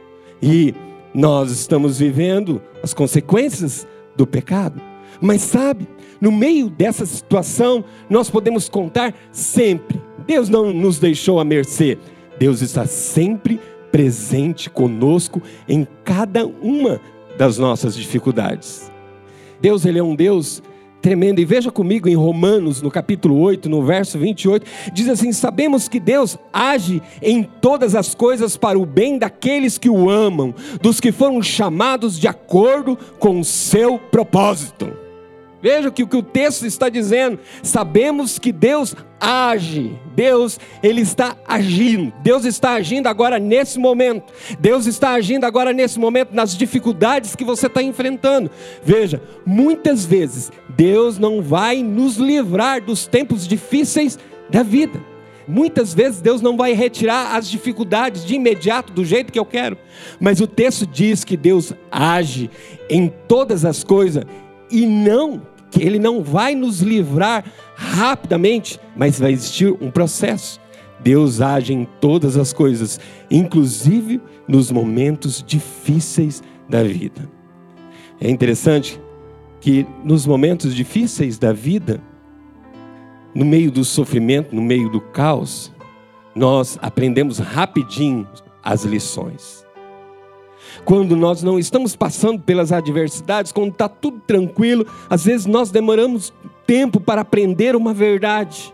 E 0.42 0.74
nós 1.14 1.50
estamos 1.50 1.98
vivendo 1.98 2.60
as 2.82 2.94
consequências 2.94 3.86
do 4.16 4.26
pecado. 4.26 4.80
Mas 5.20 5.42
sabe, 5.42 5.86
no 6.20 6.32
meio 6.32 6.68
dessa 6.68 7.06
situação, 7.06 7.84
nós 8.08 8.30
podemos 8.30 8.68
contar 8.68 9.14
sempre. 9.30 10.00
Deus 10.26 10.48
não 10.48 10.72
nos 10.72 10.98
deixou 10.98 11.38
à 11.38 11.44
mercê. 11.44 11.98
Deus 12.38 12.62
está 12.62 12.86
sempre 12.86 13.60
presente 13.92 14.68
conosco 14.68 15.40
em 15.68 15.86
cada 16.04 16.46
uma 16.46 17.00
das 17.38 17.58
nossas 17.58 17.94
dificuldades. 17.94 18.90
Deus, 19.60 19.84
ele 19.84 19.98
é 19.98 20.02
um 20.02 20.16
Deus 20.16 20.62
tremendo. 21.04 21.38
E 21.38 21.44
veja 21.44 21.70
comigo 21.70 22.08
em 22.08 22.14
Romanos, 22.14 22.80
no 22.80 22.90
capítulo 22.90 23.38
8, 23.38 23.68
no 23.68 23.82
verso 23.82 24.18
28, 24.18 24.66
diz 24.90 25.06
assim: 25.06 25.32
Sabemos 25.32 25.86
que 25.86 26.00
Deus 26.00 26.38
age 26.50 27.02
em 27.20 27.42
todas 27.42 27.94
as 27.94 28.14
coisas 28.14 28.56
para 28.56 28.78
o 28.78 28.86
bem 28.86 29.18
daqueles 29.18 29.76
que 29.76 29.90
o 29.90 30.08
amam, 30.08 30.54
dos 30.80 31.00
que 31.00 31.12
foram 31.12 31.42
chamados 31.42 32.18
de 32.18 32.26
acordo 32.26 32.96
com 33.18 33.38
o 33.38 33.44
seu 33.44 33.98
propósito. 33.98 35.03
Veja 35.64 35.90
que, 35.90 36.02
o 36.02 36.06
que 36.06 36.18
o 36.18 36.22
texto 36.22 36.66
está 36.66 36.90
dizendo. 36.90 37.38
Sabemos 37.62 38.38
que 38.38 38.52
Deus 38.52 38.94
age. 39.18 39.98
Deus, 40.14 40.60
Ele 40.82 41.00
está 41.00 41.38
agindo. 41.48 42.12
Deus 42.22 42.44
está 42.44 42.72
agindo 42.72 43.06
agora 43.06 43.38
nesse 43.38 43.78
momento. 43.78 44.30
Deus 44.60 44.84
está 44.84 45.12
agindo 45.12 45.46
agora 45.46 45.72
nesse 45.72 45.98
momento 45.98 46.34
nas 46.34 46.54
dificuldades 46.54 47.34
que 47.34 47.44
você 47.44 47.66
está 47.66 47.82
enfrentando. 47.82 48.50
Veja, 48.82 49.22
muitas 49.46 50.04
vezes 50.04 50.52
Deus 50.68 51.18
não 51.18 51.40
vai 51.40 51.82
nos 51.82 52.16
livrar 52.18 52.82
dos 52.82 53.06
tempos 53.06 53.48
difíceis 53.48 54.18
da 54.50 54.62
vida. 54.62 55.00
Muitas 55.48 55.94
vezes 55.94 56.20
Deus 56.20 56.42
não 56.42 56.58
vai 56.58 56.74
retirar 56.74 57.36
as 57.36 57.48
dificuldades 57.48 58.26
de 58.26 58.34
imediato 58.34 58.92
do 58.92 59.02
jeito 59.02 59.32
que 59.32 59.38
eu 59.38 59.46
quero, 59.46 59.78
mas 60.20 60.40
o 60.40 60.46
texto 60.46 60.86
diz 60.86 61.22
que 61.22 61.36
Deus 61.36 61.72
age 61.90 62.50
em 62.88 63.10
todas 63.26 63.64
as 63.64 63.82
coisas 63.82 64.24
e 64.70 64.86
não 64.86 65.53
Ele 65.82 65.98
não 65.98 66.22
vai 66.22 66.54
nos 66.54 66.80
livrar 66.80 67.44
rapidamente, 67.74 68.80
mas 68.96 69.18
vai 69.18 69.32
existir 69.32 69.72
um 69.80 69.90
processo. 69.90 70.60
Deus 71.00 71.40
age 71.40 71.72
em 71.72 71.84
todas 72.00 72.36
as 72.36 72.52
coisas, 72.52 72.98
inclusive 73.30 74.20
nos 74.48 74.70
momentos 74.70 75.42
difíceis 75.46 76.42
da 76.68 76.82
vida. 76.82 77.28
É 78.20 78.30
interessante 78.30 79.00
que 79.60 79.86
nos 80.04 80.26
momentos 80.26 80.74
difíceis 80.74 81.38
da 81.38 81.52
vida, 81.52 82.00
no 83.34 83.44
meio 83.44 83.70
do 83.70 83.84
sofrimento, 83.84 84.54
no 84.54 84.62
meio 84.62 84.88
do 84.88 85.00
caos, 85.00 85.72
nós 86.34 86.78
aprendemos 86.80 87.38
rapidinho 87.38 88.26
as 88.62 88.84
lições 88.84 89.63
quando 90.84 91.16
nós 91.16 91.42
não 91.42 91.58
estamos 91.58 91.96
passando 91.96 92.40
pelas 92.40 92.70
adversidades, 92.70 93.52
quando 93.52 93.72
está 93.72 93.88
tudo 93.88 94.20
tranquilo, 94.26 94.86
às 95.08 95.24
vezes 95.24 95.46
nós 95.46 95.70
demoramos 95.70 96.32
tempo 96.66 97.00
para 97.00 97.22
aprender 97.22 97.74
uma 97.74 97.94
verdade. 97.94 98.72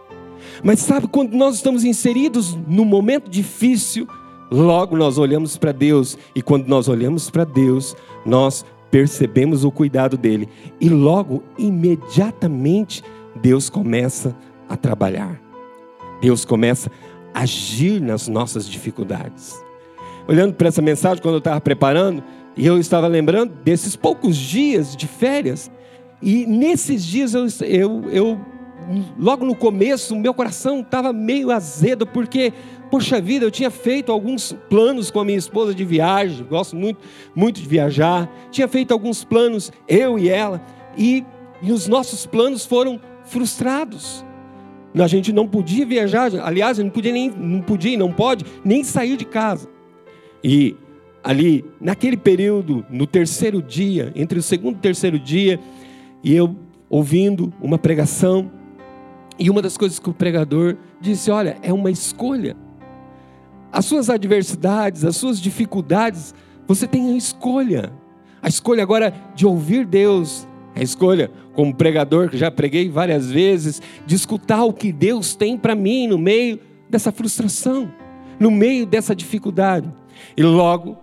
Mas 0.63 0.81
sabe, 0.81 1.07
quando 1.07 1.35
nós 1.35 1.57
estamos 1.57 1.85
inseridos 1.85 2.59
num 2.67 2.85
momento 2.85 3.31
difícil, 3.31 4.09
logo 4.51 4.97
nós 4.97 5.19
olhamos 5.19 5.57
para 5.57 5.73
Deus, 5.73 6.19
e 6.35 6.43
quando 6.43 6.67
nós 6.67 6.89
olhamos 6.89 7.31
para 7.31 7.45
Deus, 7.45 7.97
nós 8.27 8.65
percebemos 8.91 9.65
o 9.65 9.71
cuidado 9.71 10.17
dele, 10.17 10.49
e 10.81 10.89
logo, 10.89 11.45
imediatamente, 11.57 13.05
Deus 13.41 13.71
começa 13.71 14.37
a 14.69 14.77
trabalhar, 14.77 15.41
Deus 16.21 16.45
começa 16.45 16.91
a 17.33 17.43
agir 17.43 18.01
nas 18.01 18.27
nossas 18.27 18.69
dificuldades 18.69 19.70
olhando 20.31 20.55
para 20.55 20.69
essa 20.69 20.81
mensagem 20.81 21.21
quando 21.21 21.35
eu 21.35 21.39
estava 21.39 21.61
preparando, 21.61 22.23
e 22.57 22.65
eu 22.65 22.79
estava 22.79 23.09
lembrando 23.09 23.53
desses 23.65 23.97
poucos 23.97 24.37
dias 24.37 24.95
de 24.95 25.09
férias. 25.09 25.69
E 26.23 26.47
nesses 26.47 27.05
dias 27.05 27.35
eu, 27.35 27.47
eu, 27.67 28.05
eu 28.13 28.41
logo 29.19 29.45
no 29.45 29.57
começo, 29.57 30.15
meu 30.15 30.33
coração 30.33 30.83
estava 30.83 31.13
meio 31.13 31.51
azedo, 31.51 32.07
porque, 32.07 32.53
poxa 32.93 33.21
vida, 33.21 33.45
eu 33.45 33.51
tinha 33.51 33.73
feito 33.73 34.13
alguns 34.13 34.53
planos 34.69 35.11
com 35.11 35.19
a 35.19 35.25
minha 35.25 35.37
esposa 35.37 35.75
de 35.75 35.85
viagem, 35.85 36.47
gosto 36.49 36.77
muito, 36.77 37.01
muito 37.35 37.61
de 37.61 37.67
viajar, 37.67 38.31
tinha 38.53 38.69
feito 38.69 38.93
alguns 38.93 39.25
planos, 39.25 39.73
eu 39.89 40.17
e 40.17 40.29
ela, 40.29 40.63
e, 40.97 41.25
e 41.61 41.73
os 41.73 41.89
nossos 41.89 42.25
planos 42.25 42.65
foram 42.65 43.01
frustrados. 43.25 44.25
A 44.95 45.09
gente 45.09 45.33
não 45.33 45.49
podia 45.49 45.85
viajar, 45.85 46.31
aliás, 46.41 46.79
não 46.79 46.91
podia 46.91 47.13
nem, 47.13 47.31
não 47.31 47.63
podia, 47.63 47.99
não 47.99 48.13
pode 48.13 48.45
nem 48.65 48.85
sair 48.85 49.17
de 49.17 49.25
casa. 49.25 49.80
E 50.43 50.77
ali, 51.23 51.65
naquele 51.81 52.17
período, 52.17 52.85
no 52.91 53.07
terceiro 53.07 53.63
dia, 53.63 54.13
entre 54.15 54.39
o 54.39 54.43
segundo 54.43 54.77
e 54.77 54.81
terceiro 54.81 55.19
dia, 55.19 55.61
e 56.23 56.35
eu 56.35 56.57
ouvindo 56.89 57.53
uma 57.61 57.79
pregação, 57.79 58.51
e 59.39 59.49
uma 59.49 59.63
das 59.63 59.77
coisas 59.77 59.99
que 59.99 60.11
o 60.11 60.15
pregador 60.15 60.77
disse: 61.01 61.31
olha, 61.31 61.57
é 61.63 61.73
uma 61.73 61.91
escolha. 61.91 62.57
As 63.73 63.85
suas 63.85 64.11
adversidades, 64.11 65.05
as 65.05 65.17
suas 65.17 65.41
dificuldades, 65.41 66.35
você 66.67 66.87
tem 66.87 67.13
a 67.13 67.17
escolha. 67.17 67.93
A 68.43 68.49
escolha 68.49 68.83
agora 68.83 69.15
de 69.35 69.47
ouvir 69.47 69.87
Deus, 69.87 70.47
a 70.75 70.83
escolha, 70.83 71.31
como 71.53 71.75
pregador, 71.75 72.29
que 72.31 72.39
já 72.39 72.51
preguei 72.51 72.89
várias 72.89 73.31
vezes, 73.31 73.81
de 74.07 74.15
escutar 74.15 74.65
o 74.65 74.73
que 74.73 74.91
Deus 74.91 75.35
tem 75.35 75.57
para 75.57 75.75
mim 75.75 76.09
no 76.09 76.19
meio 76.19 76.59
dessa 76.89 77.13
frustração, 77.13 77.93
no 78.39 78.51
meio 78.51 78.87
dessa 78.87 79.15
dificuldade. 79.15 79.93
E 80.37 80.43
logo 80.43 80.99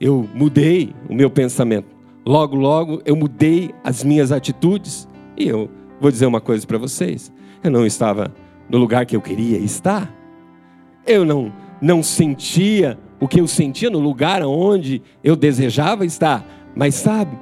eu 0.00 0.28
mudei 0.34 0.94
o 1.08 1.14
meu 1.14 1.30
pensamento. 1.30 1.86
logo, 2.26 2.56
logo 2.56 3.02
eu 3.04 3.14
mudei 3.14 3.72
as 3.84 4.02
minhas 4.02 4.32
atitudes. 4.32 5.08
E 5.36 5.48
eu 5.48 5.70
vou 6.00 6.10
dizer 6.10 6.26
uma 6.26 6.40
coisa 6.40 6.66
para 6.66 6.78
vocês: 6.78 7.32
eu 7.62 7.70
não 7.70 7.86
estava 7.86 8.34
no 8.68 8.78
lugar 8.78 9.06
que 9.06 9.14
eu 9.14 9.20
queria 9.20 9.58
estar. 9.58 10.12
Eu 11.06 11.24
não, 11.24 11.52
não 11.80 12.02
sentia 12.02 12.98
o 13.20 13.28
que 13.28 13.40
eu 13.40 13.46
sentia 13.46 13.88
no 13.88 14.00
lugar 14.00 14.42
onde 14.42 15.00
eu 15.22 15.36
desejava 15.36 16.04
estar. 16.04 16.44
Mas 16.74 16.96
sabe, 16.96 17.38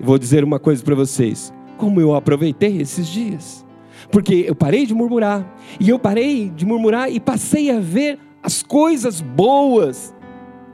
vou 0.00 0.18
dizer 0.18 0.42
uma 0.42 0.58
coisa 0.58 0.82
para 0.82 0.94
vocês: 0.94 1.52
como 1.76 2.00
eu 2.00 2.14
aproveitei 2.14 2.80
esses 2.80 3.06
dias. 3.06 3.64
Porque 4.10 4.44
eu 4.48 4.54
parei 4.54 4.86
de 4.86 4.94
murmurar, 4.94 5.56
e 5.78 5.88
eu 5.88 5.98
parei 5.98 6.48
de 6.48 6.64
murmurar 6.66 7.10
e 7.12 7.20
passei 7.20 7.70
a 7.70 7.78
ver 7.78 8.18
as 8.42 8.62
coisas 8.62 9.20
boas 9.20 10.14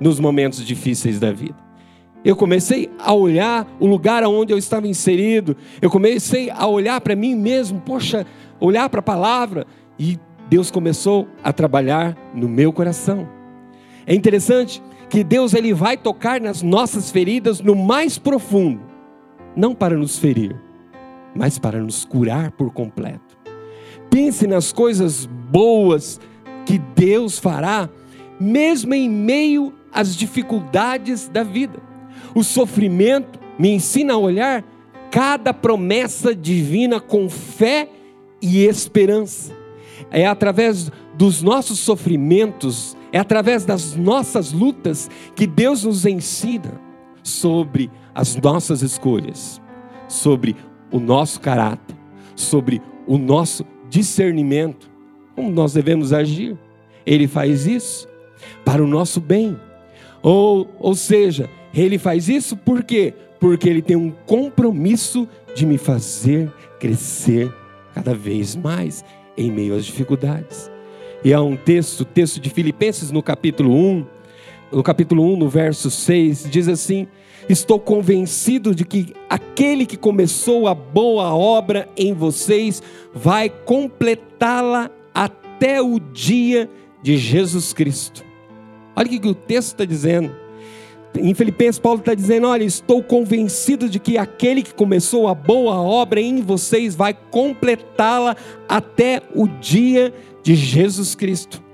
nos 0.00 0.18
momentos 0.18 0.64
difíceis 0.64 1.18
da 1.18 1.32
vida. 1.32 1.56
Eu 2.24 2.34
comecei 2.34 2.90
a 2.98 3.12
olhar 3.12 3.66
o 3.78 3.86
lugar 3.86 4.24
onde 4.24 4.52
eu 4.52 4.56
estava 4.56 4.88
inserido, 4.88 5.56
eu 5.82 5.90
comecei 5.90 6.50
a 6.50 6.66
olhar 6.66 7.00
para 7.00 7.14
mim 7.14 7.34
mesmo, 7.34 7.80
poxa, 7.80 8.26
olhar 8.58 8.88
para 8.88 9.00
a 9.00 9.02
palavra, 9.02 9.66
e 9.98 10.18
Deus 10.48 10.70
começou 10.70 11.28
a 11.42 11.52
trabalhar 11.52 12.16
no 12.34 12.48
meu 12.48 12.72
coração. 12.72 13.28
É 14.06 14.14
interessante 14.14 14.82
que 15.10 15.22
Deus 15.22 15.52
ele 15.54 15.74
vai 15.74 15.96
tocar 15.96 16.40
nas 16.40 16.62
nossas 16.62 17.10
feridas 17.10 17.60
no 17.60 17.74
mais 17.74 18.18
profundo, 18.18 18.80
não 19.54 19.74
para 19.74 19.96
nos 19.96 20.18
ferir, 20.18 20.56
mas 21.34 21.58
para 21.58 21.78
nos 21.78 22.04
curar 22.04 22.50
por 22.52 22.72
completo. 22.72 23.36
Pense 24.10 24.46
nas 24.46 24.72
coisas 24.72 25.26
boas 25.26 26.20
que 26.64 26.78
Deus 26.78 27.38
fará, 27.38 27.88
mesmo 28.40 28.94
em 28.94 29.08
meio 29.08 29.74
às 29.94 30.16
dificuldades 30.16 31.28
da 31.28 31.42
vida. 31.42 31.78
O 32.34 32.42
sofrimento 32.42 33.38
me 33.58 33.70
ensina 33.70 34.14
a 34.14 34.18
olhar 34.18 34.64
cada 35.10 35.54
promessa 35.54 36.34
divina 36.34 37.00
com 37.00 37.30
fé 37.30 37.88
e 38.42 38.64
esperança. 38.64 39.52
É 40.10 40.26
através 40.26 40.90
dos 41.16 41.40
nossos 41.40 41.78
sofrimentos, 41.78 42.96
é 43.12 43.18
através 43.18 43.64
das 43.64 43.94
nossas 43.94 44.52
lutas 44.52 45.08
que 45.36 45.46
Deus 45.46 45.84
nos 45.84 46.04
ensina 46.04 46.80
sobre 47.22 47.90
as 48.14 48.36
nossas 48.36 48.82
escolhas, 48.82 49.62
sobre 50.08 50.56
o 50.90 50.98
nosso 50.98 51.40
caráter, 51.40 51.96
sobre 52.34 52.82
o 53.06 53.16
nosso 53.16 53.64
discernimento, 53.88 54.90
como 55.34 55.50
nós 55.50 55.72
devemos 55.72 56.12
agir. 56.12 56.58
Ele 57.06 57.26
faz 57.26 57.66
isso 57.66 58.08
para 58.64 58.82
o 58.82 58.86
nosso 58.86 59.20
bem. 59.20 59.56
Ou, 60.24 60.74
ou 60.80 60.94
seja, 60.94 61.50
ele 61.74 61.98
faz 61.98 62.30
isso 62.30 62.56
por 62.56 62.82
quê? 62.82 63.12
Porque 63.38 63.68
ele 63.68 63.82
tem 63.82 63.94
um 63.94 64.10
compromisso 64.10 65.28
de 65.54 65.66
me 65.66 65.76
fazer 65.76 66.50
crescer 66.80 67.52
cada 67.94 68.14
vez 68.14 68.56
mais 68.56 69.04
em 69.36 69.50
meio 69.52 69.74
às 69.74 69.84
dificuldades. 69.84 70.70
E 71.22 71.34
há 71.34 71.42
um 71.42 71.56
texto, 71.56 72.06
texto 72.06 72.40
de 72.40 72.48
Filipenses 72.48 73.10
no 73.10 73.22
capítulo 73.22 73.74
1, 73.74 74.06
no 74.72 74.82
capítulo 74.82 75.22
1, 75.34 75.36
no 75.36 75.48
verso 75.48 75.90
6, 75.90 76.48
diz 76.50 76.68
assim: 76.68 77.06
Estou 77.46 77.78
convencido 77.78 78.74
de 78.74 78.84
que 78.84 79.12
aquele 79.28 79.84
que 79.84 79.96
começou 79.96 80.66
a 80.66 80.74
boa 80.74 81.34
obra 81.34 81.86
em 81.98 82.14
vocês 82.14 82.82
vai 83.12 83.50
completá-la 83.50 84.90
até 85.14 85.82
o 85.82 86.00
dia 86.00 86.68
de 87.02 87.18
Jesus 87.18 87.74
Cristo. 87.74 88.33
Olha 88.96 89.06
o 89.06 89.10
que 89.10 89.28
o 89.28 89.34
texto 89.34 89.68
está 89.68 89.84
dizendo. 89.84 90.34
Em 91.16 91.32
Filipenses, 91.32 91.78
Paulo 91.78 92.00
está 92.00 92.14
dizendo: 92.14 92.48
Olha, 92.48 92.64
estou 92.64 93.02
convencido 93.02 93.88
de 93.88 93.98
que 93.98 94.18
aquele 94.18 94.62
que 94.62 94.74
começou 94.74 95.28
a 95.28 95.34
boa 95.34 95.80
obra 95.80 96.20
em 96.20 96.40
vocês 96.40 96.94
vai 96.94 97.16
completá-la 97.30 98.36
até 98.68 99.22
o 99.34 99.46
dia 99.46 100.12
de 100.42 100.54
Jesus 100.54 101.14
Cristo 101.14 101.64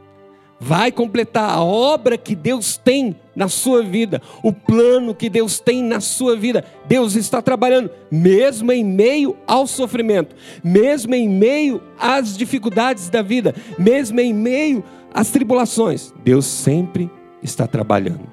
vai 0.61 0.92
completar 0.92 1.48
a 1.48 1.64
obra 1.64 2.18
que 2.18 2.35
Deus 2.35 2.76
tem 2.76 3.16
na 3.35 3.48
sua 3.48 3.83
vida, 3.83 4.20
o 4.42 4.52
plano 4.52 5.14
que 5.14 5.30
Deus 5.30 5.59
tem 5.59 5.83
na 5.83 6.00
sua 6.00 6.37
vida. 6.37 6.62
Deus 6.87 7.16
está 7.16 7.40
trabalhando, 7.40 7.90
mesmo 8.11 8.70
em 8.70 8.85
meio 8.85 9.35
ao 9.46 9.66
sofrimento, 9.66 10.37
mesmo 10.62 11.14
em 11.14 11.26
meio 11.26 11.83
às 11.98 12.37
dificuldades 12.37 13.09
da 13.09 13.22
vida, 13.22 13.54
mesmo 13.78 14.20
em 14.20 14.35
meio 14.35 14.85
às 15.12 15.31
tribulações. 15.31 16.12
Deus 16.25 16.46
sempre 16.46 17.11
está 17.42 17.66
trabalhando. 17.66 18.29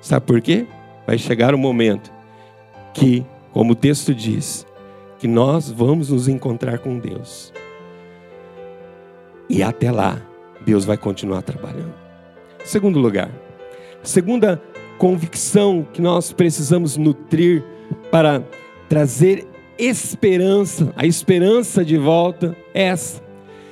Sabe 0.00 0.26
por 0.26 0.40
quê? 0.40 0.66
Vai 1.06 1.18
chegar 1.18 1.54
o 1.54 1.56
um 1.56 1.60
momento 1.60 2.12
que, 2.94 3.24
como 3.52 3.72
o 3.72 3.76
texto 3.76 4.14
diz, 4.14 4.66
que 5.18 5.28
nós 5.28 5.70
vamos 5.70 6.10
nos 6.10 6.28
encontrar 6.28 6.78
com 6.78 6.98
Deus. 6.98 7.52
E 9.48 9.62
até 9.62 9.90
lá, 9.90 10.20
Deus 10.64 10.84
vai 10.84 10.96
continuar 10.96 11.42
trabalhando. 11.42 11.94
Segundo 12.64 12.98
lugar, 12.98 13.30
segunda 14.02 14.60
convicção 14.98 15.86
que 15.92 16.02
nós 16.02 16.32
precisamos 16.32 16.96
nutrir 16.96 17.62
para 18.10 18.42
trazer 18.88 19.46
esperança, 19.78 20.92
a 20.96 21.06
esperança 21.06 21.84
de 21.84 21.96
volta 21.96 22.56
é 22.74 22.84
essa: 22.84 23.22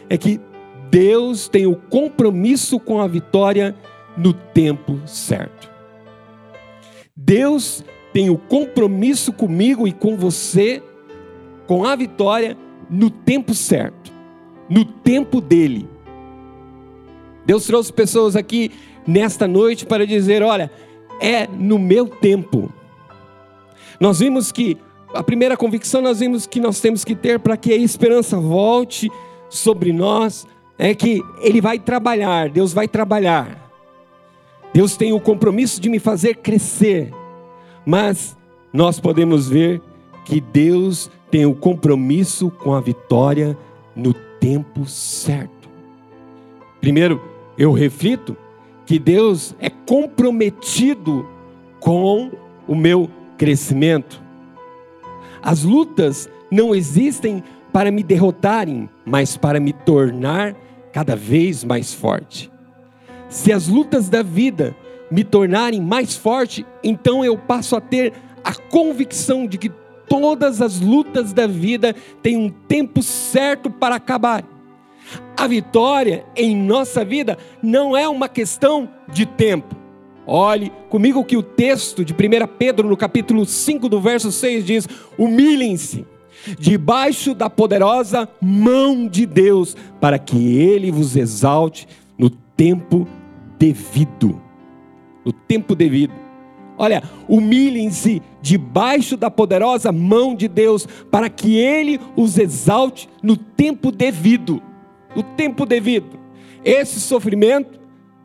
é 0.09 0.17
que 0.17 0.41
Deus 0.95 1.49
tem 1.49 1.67
o 1.67 1.75
compromisso 1.75 2.79
com 2.79 3.01
a 3.01 3.09
vitória 3.09 3.75
no 4.17 4.33
tempo 4.33 5.01
certo. 5.09 5.69
Deus 7.17 7.85
tem 8.13 8.31
o 8.31 8.39
compromisso 8.39 9.33
comigo 9.33 9.89
e 9.89 9.93
com 9.93 10.17
você 10.17 10.81
com 11.67 11.85
a 11.85 11.97
vitória 11.97 12.57
no 12.89 13.11
tempo 13.11 13.55
certo, 13.55 14.13
no 14.71 14.85
tempo 14.85 15.41
dele. 15.41 15.89
Deus 17.45 17.67
trouxe 17.67 17.93
pessoas 17.93 18.37
aqui 18.37 18.71
nesta 19.05 19.49
noite 19.49 19.85
para 19.85 20.07
dizer: 20.07 20.45
olha, 20.45 20.71
é 21.21 21.49
no 21.49 21.77
meu 21.77 22.07
tempo. 22.07 22.73
Nós 23.99 24.21
vimos 24.21 24.53
que 24.53 24.79
a 25.13 25.25
primeira 25.25 25.57
convicção 25.57 26.01
nós 26.01 26.21
vimos 26.21 26.47
que 26.47 26.61
nós 26.61 26.79
temos 26.79 27.05
que 27.05 27.17
ter 27.17 27.41
para 27.41 27.57
que 27.57 27.73
a 27.73 27.77
esperança 27.77 28.39
volte 28.39 29.11
sobre 29.51 29.93
nós 29.93 30.47
é 30.79 30.95
que 30.95 31.23
Ele 31.41 31.61
vai 31.61 31.79
trabalhar, 31.79 32.49
Deus 32.49 32.73
vai 32.73 32.89
trabalhar. 32.89 33.61
Deus 34.73 34.97
tem 34.97 35.13
o 35.13 35.21
compromisso 35.21 35.81
de 35.81 35.89
me 35.89 35.99
fazer 35.99 36.37
crescer, 36.37 37.13
mas 37.87 38.37
nós 38.73 38.99
podemos 38.99 39.49
ver 39.49 39.81
que 40.25 40.41
Deus 40.41 41.11
tem 41.31 41.47
o 41.47 41.55
compromisso 41.55 42.51
com 42.51 42.75
a 42.75 42.81
vitória 42.81 43.57
no 43.95 44.13
tempo 44.13 44.85
certo. 44.87 45.69
Primeiro, 46.81 47.21
eu 47.57 47.73
reflito 47.73 48.37
que 48.85 48.99
Deus 48.99 49.55
é 49.59 49.71
comprometido 49.71 51.27
com 51.79 52.31
o 52.67 52.75
meu 52.75 53.09
crescimento. 53.39 54.21
As 55.43 55.63
lutas 55.63 56.29
não 56.51 56.75
existem 56.75 57.43
para 57.73 57.91
me 57.91 58.03
derrotarem, 58.03 58.89
mas 59.05 59.37
para 59.37 59.61
me 59.61 59.73
tornar 59.73 60.57
cada 60.95 61.17
vez 61.17 61.65
mais 61.65 61.93
forte. 61.93 62.49
Se 63.29 63.53
as 63.53 63.67
lutas 63.67 64.09
da 64.09 64.23
vida 64.23 64.77
me 65.11 65.25
tornarem 65.25 65.81
mais 65.81 66.17
forte, 66.17 66.65
então 66.85 67.25
eu 67.25 67.37
passo 67.37 67.75
a 67.75 67.81
ter 67.81 68.13
a 68.45 68.55
convicção 68.55 69.45
de 69.45 69.59
que 69.59 69.73
todas 70.09 70.63
as 70.63 70.81
lutas 70.81 71.33
da 71.33 71.49
vida 71.49 71.97
têm 72.23 72.37
um 72.37 72.49
tempo 72.49 73.03
certo 73.03 73.69
para 73.69 73.97
acabar. 73.97 74.45
A 75.37 75.49
vitória 75.49 76.25
em 76.37 76.57
nossa 76.57 77.05
vida 77.05 77.37
não 77.61 77.97
é 77.97 78.09
uma 78.09 78.29
questão 78.29 78.89
de 79.13 79.27
tempo. 79.27 79.75
Olhe 80.25 80.73
comigo 80.89 81.25
que 81.25 81.37
o 81.37 81.43
texto 81.43 82.05
de 82.05 82.13
1 82.13 82.17
Pedro, 82.57 82.89
no 82.89 82.97
capítulo 82.97 83.45
5, 83.45 83.89
do 83.89 84.01
verso 84.01 84.31
6, 84.31 84.65
diz: 84.65 84.89
humilhem-se 85.19 86.07
debaixo 86.59 87.35
da 87.35 87.49
poderosa 87.49 88.29
mão 88.41 89.09
de 89.09 89.27
Deus, 89.27 89.77
para 90.01 90.19
que 90.19 90.59
Ele 90.59 90.91
vos 90.91 91.17
exalte 91.17 91.87
no 92.19 92.31
tempo 92.31 93.07
devido. 93.59 94.41
No 95.25 95.33
tempo 95.33 95.75
devido. 95.75 96.13
Olha, 96.77 97.03
humilhem-se 97.29 98.21
debaixo 98.43 99.17
da 99.17 99.31
poderosa 99.31 99.93
mão 99.93 100.35
de 100.35 100.49
Deus, 100.49 100.87
para 101.11 101.29
que 101.29 101.57
Ele 101.57 102.01
os 102.17 102.37
exalte 102.37 103.09
no 103.23 103.37
tempo 103.37 103.91
devido 103.91 104.61
o 105.15 105.23
tempo 105.23 105.65
devido. 105.65 106.19
Esse 106.65 107.01
sofrimento 107.01 107.79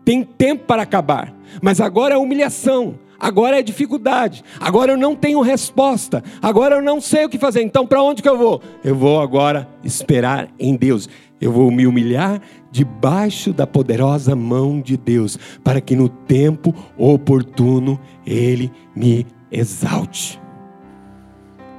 tem 0.04 0.24
tempo 0.24 0.66
para 0.66 0.82
acabar, 0.82 1.34
mas 1.62 1.80
agora 1.80 2.16
é 2.16 2.18
humilhação, 2.18 2.96
agora 3.20 3.60
é 3.60 3.62
dificuldade, 3.62 4.44
agora 4.60 4.94
eu 4.94 4.98
não 4.98 5.16
tenho 5.16 5.42
resposta, 5.42 6.24
agora 6.42 6.76
eu 6.76 6.82
não 6.82 7.02
sei 7.02 7.26
o 7.26 7.30
que 7.30 7.38
fazer, 7.38 7.62
então 7.62 7.86
para 7.86 8.02
onde 8.02 8.22
que 8.22 8.30
eu 8.30 8.38
vou? 8.38 8.62
Eu 8.84 8.96
vou 8.96 9.20
agora 9.20 9.68
esperar 9.84 10.50
em 10.58 10.76
Deus, 10.76 11.10
eu 11.42 11.52
vou 11.52 11.72
me 11.72 11.86
humilhar 11.86 12.42
debaixo 12.72 13.52
da 13.52 13.66
poderosa 13.66 14.36
mão 14.36 14.80
de 14.80 14.96
Deus, 14.96 15.38
para 15.64 15.82
que 15.82 15.96
no 15.96 16.08
tempo 16.08 16.74
oportuno 16.98 18.00
Ele 18.26 18.72
me 18.96 19.26
exalte. 19.52 20.40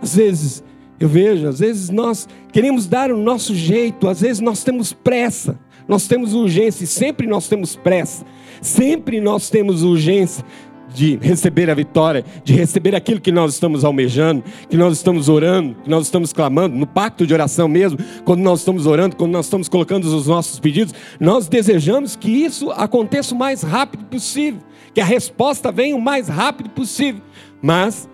Às 0.02 0.16
vezes 0.16 0.64
eu 0.98 1.08
vejo, 1.08 1.48
às 1.48 1.60
vezes 1.60 1.88
nós 1.88 2.28
queremos 2.52 2.86
dar 2.86 3.10
o 3.10 3.16
nosso 3.16 3.54
jeito, 3.54 4.08
às 4.08 4.20
vezes 4.20 4.40
nós 4.40 4.62
temos 4.62 4.92
pressa, 4.92 5.58
nós 5.88 6.06
temos 6.06 6.34
urgência, 6.34 6.84
e 6.84 6.86
sempre 6.86 7.26
nós 7.26 7.48
temos 7.48 7.74
pressa, 7.74 8.24
sempre 8.60 9.20
nós 9.20 9.48
temos 9.48 9.82
urgência 9.82 10.44
de 10.92 11.16
receber 11.16 11.70
a 11.70 11.74
vitória, 11.74 12.24
de 12.44 12.52
receber 12.52 12.94
aquilo 12.94 13.20
que 13.20 13.32
nós 13.32 13.54
estamos 13.54 13.84
almejando, 13.84 14.44
que 14.68 14.76
nós 14.76 14.96
estamos 14.96 15.28
orando, 15.28 15.76
que 15.82 15.90
nós 15.90 16.04
estamos 16.04 16.32
clamando, 16.32 16.76
no 16.76 16.86
pacto 16.86 17.26
de 17.26 17.32
oração 17.32 17.68
mesmo, 17.68 17.98
quando 18.24 18.40
nós 18.40 18.60
estamos 18.60 18.86
orando, 18.86 19.16
quando 19.16 19.32
nós 19.32 19.46
estamos 19.46 19.68
colocando 19.68 20.04
os 20.04 20.26
nossos 20.26 20.58
pedidos, 20.58 20.94
nós 21.18 21.48
desejamos 21.48 22.16
que 22.16 22.30
isso 22.30 22.70
aconteça 22.72 23.34
o 23.34 23.38
mais 23.38 23.62
rápido 23.62 24.04
possível, 24.04 24.60
que 24.92 25.00
a 25.00 25.04
resposta 25.04 25.70
venha 25.70 25.96
o 25.96 26.00
mais 26.00 26.28
rápido 26.28 26.70
possível, 26.70 27.22
mas 27.62 28.08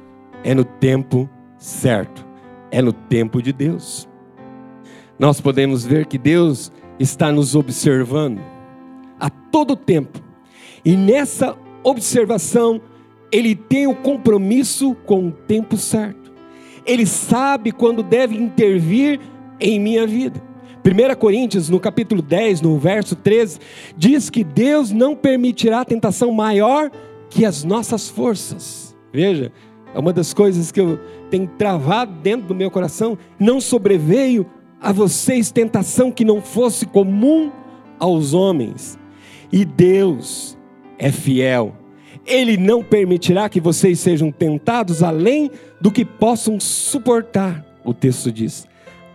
é 0.45 0.55
no 0.55 0.65
tempo 0.65 1.29
certo 1.59 2.27
é 2.71 2.83
no 2.83 2.93
tempo 2.93 3.43
de 3.43 3.53
Deus. 3.53 4.09
Nós 5.19 5.41
podemos 5.41 5.85
ver 5.85 6.07
que 6.07 6.19
Deus 6.19 6.71
está 6.99 7.33
nos 7.33 7.55
observando 7.55 8.41
a 9.19 9.31
todo 9.31 9.77
tempo. 9.77 10.21
E 10.85 10.97
nessa 10.97 11.57
observação, 11.88 12.81
ele 13.31 13.55
tem 13.55 13.87
o 13.87 13.94
compromisso 13.94 14.94
com 15.07 15.29
o 15.29 15.33
tempo 15.33 15.77
certo. 15.77 16.33
Ele 16.85 17.07
sabe 17.07 17.70
quando 17.70 18.03
deve 18.03 18.37
intervir 18.37 19.20
em 19.61 19.79
minha 19.79 20.07
vida. 20.07 20.42
1 20.85 21.16
Coríntios, 21.16 21.68
no 21.68 21.81
capítulo 21.81 22.22
10, 22.22 22.61
no 22.61 22.79
verso 22.79 23.16
13, 23.16 23.59
diz 23.96 24.31
que 24.31 24.44
Deus 24.44 24.92
não 24.92 25.16
permitirá 25.16 25.85
tentação 25.85 26.31
maior 26.31 26.90
que 27.29 27.44
as 27.44 27.64
nossas 27.64 28.09
forças. 28.09 28.96
Veja, 29.12 29.53
é 29.94 29.99
uma 29.99 30.12
das 30.12 30.33
coisas 30.33 30.70
que 30.70 30.81
eu 30.81 31.01
tenho 31.31 31.49
travado 31.59 32.12
dentro 32.20 32.49
do 32.49 32.55
meu 32.55 32.70
coração. 32.70 33.18
Não 33.38 33.61
sobreveio 33.61 34.46
a 34.81 34.92
vocês 34.92 35.51
tentação 35.51 36.12
que 36.12 36.25
não 36.25 36.40
fosse 36.40 36.87
comum 36.87 37.51
aos 37.99 38.35
homens. 38.35 38.99
E 39.53 39.64
Deus 39.64 40.56
é 40.98 41.11
fiel. 41.11 41.74
Ele 42.26 42.56
não 42.56 42.82
permitirá 42.82 43.48
que 43.48 43.61
vocês 43.61 44.00
sejam 44.00 44.32
tentados 44.32 45.02
além 45.02 45.50
do 45.80 45.90
que 45.90 46.04
possam 46.04 46.59
suportar. 46.59 47.64
O 47.85 47.94
texto 47.94 48.32
diz: 48.32 48.66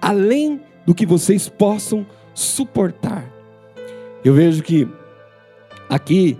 além 0.01 0.61
do 0.85 0.95
que 0.95 1.05
vocês 1.05 1.49
possam 1.49 2.05
suportar. 2.33 3.29
Eu 4.23 4.33
vejo 4.33 4.63
que 4.63 4.87
aqui 5.89 6.37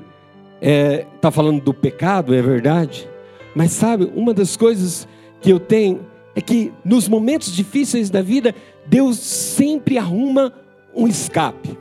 está 0.61 0.61
é, 0.61 1.05
tá 1.19 1.31
falando 1.31 1.61
do 1.61 1.73
pecado, 1.73 2.33
é 2.33 2.41
verdade, 2.41 3.09
mas 3.55 3.71
sabe, 3.71 4.09
uma 4.15 4.33
das 4.33 4.55
coisas 4.55 5.07
que 5.41 5.49
eu 5.49 5.59
tenho 5.59 6.05
é 6.35 6.41
que 6.41 6.71
nos 6.85 7.07
momentos 7.09 7.51
difíceis 7.51 8.09
da 8.09 8.21
vida, 8.21 8.55
Deus 8.85 9.17
sempre 9.17 9.97
arruma 9.97 10.53
um 10.95 11.07
escape. 11.07 11.77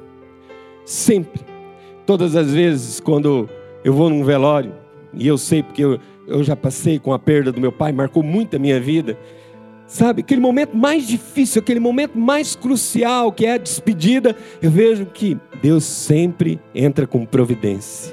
Sempre. 0.84 1.49
Todas 2.10 2.34
as 2.34 2.50
vezes, 2.50 2.98
quando 2.98 3.48
eu 3.84 3.94
vou 3.94 4.10
num 4.10 4.24
velório, 4.24 4.74
e 5.14 5.28
eu 5.28 5.38
sei 5.38 5.62
porque 5.62 5.84
eu, 5.84 5.96
eu 6.26 6.42
já 6.42 6.56
passei 6.56 6.98
com 6.98 7.12
a 7.12 7.20
perda 7.20 7.52
do 7.52 7.60
meu 7.60 7.70
pai, 7.70 7.92
marcou 7.92 8.20
muito 8.20 8.56
a 8.56 8.58
minha 8.58 8.80
vida. 8.80 9.16
Sabe, 9.86 10.22
aquele 10.22 10.40
momento 10.40 10.76
mais 10.76 11.06
difícil, 11.06 11.62
aquele 11.62 11.78
momento 11.78 12.18
mais 12.18 12.56
crucial, 12.56 13.30
que 13.30 13.46
é 13.46 13.52
a 13.52 13.58
despedida, 13.58 14.34
eu 14.60 14.72
vejo 14.72 15.06
que 15.06 15.38
Deus 15.62 15.84
sempre 15.84 16.58
entra 16.74 17.06
com 17.06 17.24
providência. 17.24 18.12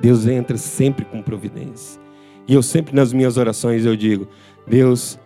Deus 0.00 0.26
entra 0.26 0.56
sempre 0.56 1.04
com 1.04 1.20
providência. 1.20 2.00
E 2.48 2.54
eu 2.54 2.62
sempre 2.62 2.96
nas 2.96 3.12
minhas 3.12 3.36
orações 3.36 3.84
eu 3.84 3.94
digo: 3.94 4.26
Deus, 4.66 5.18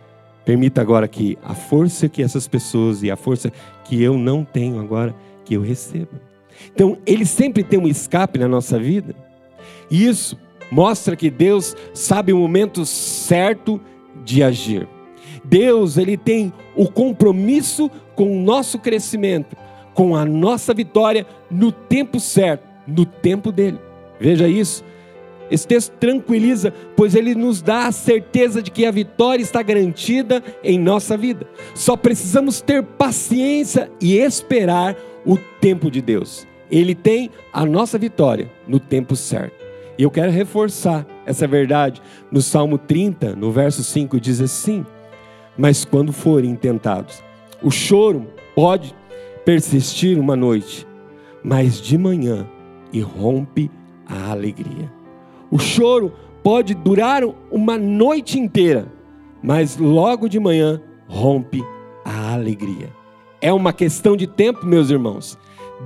permita 0.44 0.80
agora 0.80 1.06
que 1.06 1.38
a 1.40 1.54
força 1.54 2.08
que 2.08 2.20
essas 2.20 2.48
pessoas 2.48 3.00
e 3.04 3.12
a 3.12 3.16
força 3.16 3.52
que 3.84 4.02
eu 4.02 4.18
não 4.18 4.44
tenho 4.44 4.80
agora, 4.80 5.14
que 5.44 5.54
eu 5.54 5.62
receba. 5.62 6.27
Então, 6.74 6.98
ele 7.06 7.24
sempre 7.24 7.62
tem 7.62 7.78
um 7.78 7.88
escape 7.88 8.38
na 8.38 8.48
nossa 8.48 8.78
vida. 8.78 9.14
E 9.90 10.06
isso 10.06 10.38
mostra 10.70 11.16
que 11.16 11.30
Deus 11.30 11.76
sabe 11.94 12.32
o 12.32 12.38
momento 12.38 12.84
certo 12.84 13.80
de 14.24 14.42
agir. 14.42 14.86
Deus, 15.44 15.96
ele 15.96 16.16
tem 16.16 16.52
o 16.76 16.88
compromisso 16.88 17.90
com 18.14 18.36
o 18.36 18.42
nosso 18.42 18.78
crescimento, 18.78 19.56
com 19.94 20.14
a 20.14 20.24
nossa 20.24 20.74
vitória 20.74 21.26
no 21.50 21.72
tempo 21.72 22.20
certo, 22.20 22.64
no 22.86 23.04
tempo 23.06 23.50
dele. 23.50 23.78
Veja 24.20 24.48
isso. 24.48 24.84
Esse 25.50 25.66
texto 25.66 25.92
tranquiliza, 25.92 26.74
pois 26.94 27.14
ele 27.14 27.34
nos 27.34 27.62
dá 27.62 27.86
a 27.86 27.92
certeza 27.92 28.60
de 28.60 28.70
que 28.70 28.84
a 28.84 28.90
vitória 28.90 29.42
está 29.42 29.62
garantida 29.62 30.42
em 30.62 30.78
nossa 30.78 31.16
vida. 31.16 31.46
Só 31.74 31.96
precisamos 31.96 32.60
ter 32.60 32.82
paciência 32.82 33.90
e 33.98 34.18
esperar 34.18 34.94
o 35.28 35.36
tempo 35.36 35.90
de 35.90 36.00
Deus. 36.00 36.46
Ele 36.70 36.94
tem 36.94 37.30
a 37.52 37.66
nossa 37.66 37.98
vitória 37.98 38.50
no 38.66 38.80
tempo 38.80 39.14
certo. 39.14 39.54
E 39.98 40.02
eu 40.02 40.10
quero 40.10 40.32
reforçar 40.32 41.06
essa 41.26 41.46
verdade 41.46 42.00
no 42.32 42.40
Salmo 42.40 42.78
30, 42.78 43.36
no 43.36 43.52
verso 43.52 43.84
5, 43.84 44.18
diz 44.18 44.40
assim: 44.40 44.86
Mas 45.56 45.84
quando 45.84 46.12
forem 46.12 46.56
tentados, 46.56 47.22
o 47.62 47.70
choro 47.70 48.26
pode 48.54 48.94
persistir 49.44 50.18
uma 50.18 50.34
noite, 50.34 50.86
mas 51.42 51.80
de 51.80 51.98
manhã 51.98 52.46
irrompe 52.92 53.70
a 54.06 54.30
alegria. 54.30 54.90
O 55.50 55.58
choro 55.58 56.12
pode 56.42 56.74
durar 56.74 57.22
uma 57.50 57.76
noite 57.76 58.38
inteira, 58.38 58.86
mas 59.42 59.76
logo 59.76 60.28
de 60.28 60.38
manhã 60.38 60.80
rompe 61.06 61.62
a 62.04 62.32
alegria. 62.32 62.97
É 63.40 63.52
uma 63.52 63.72
questão 63.72 64.16
de 64.16 64.26
tempo, 64.26 64.66
meus 64.66 64.90
irmãos. 64.90 65.38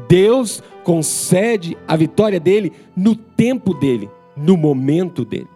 Deus 0.08 0.62
concede 0.84 1.76
a 1.86 1.96
vitória 1.96 2.40
dele 2.40 2.72
no 2.96 3.14
tempo 3.14 3.74
dele, 3.74 4.10
no 4.36 4.56
momento 4.56 5.24
dele. 5.24 5.48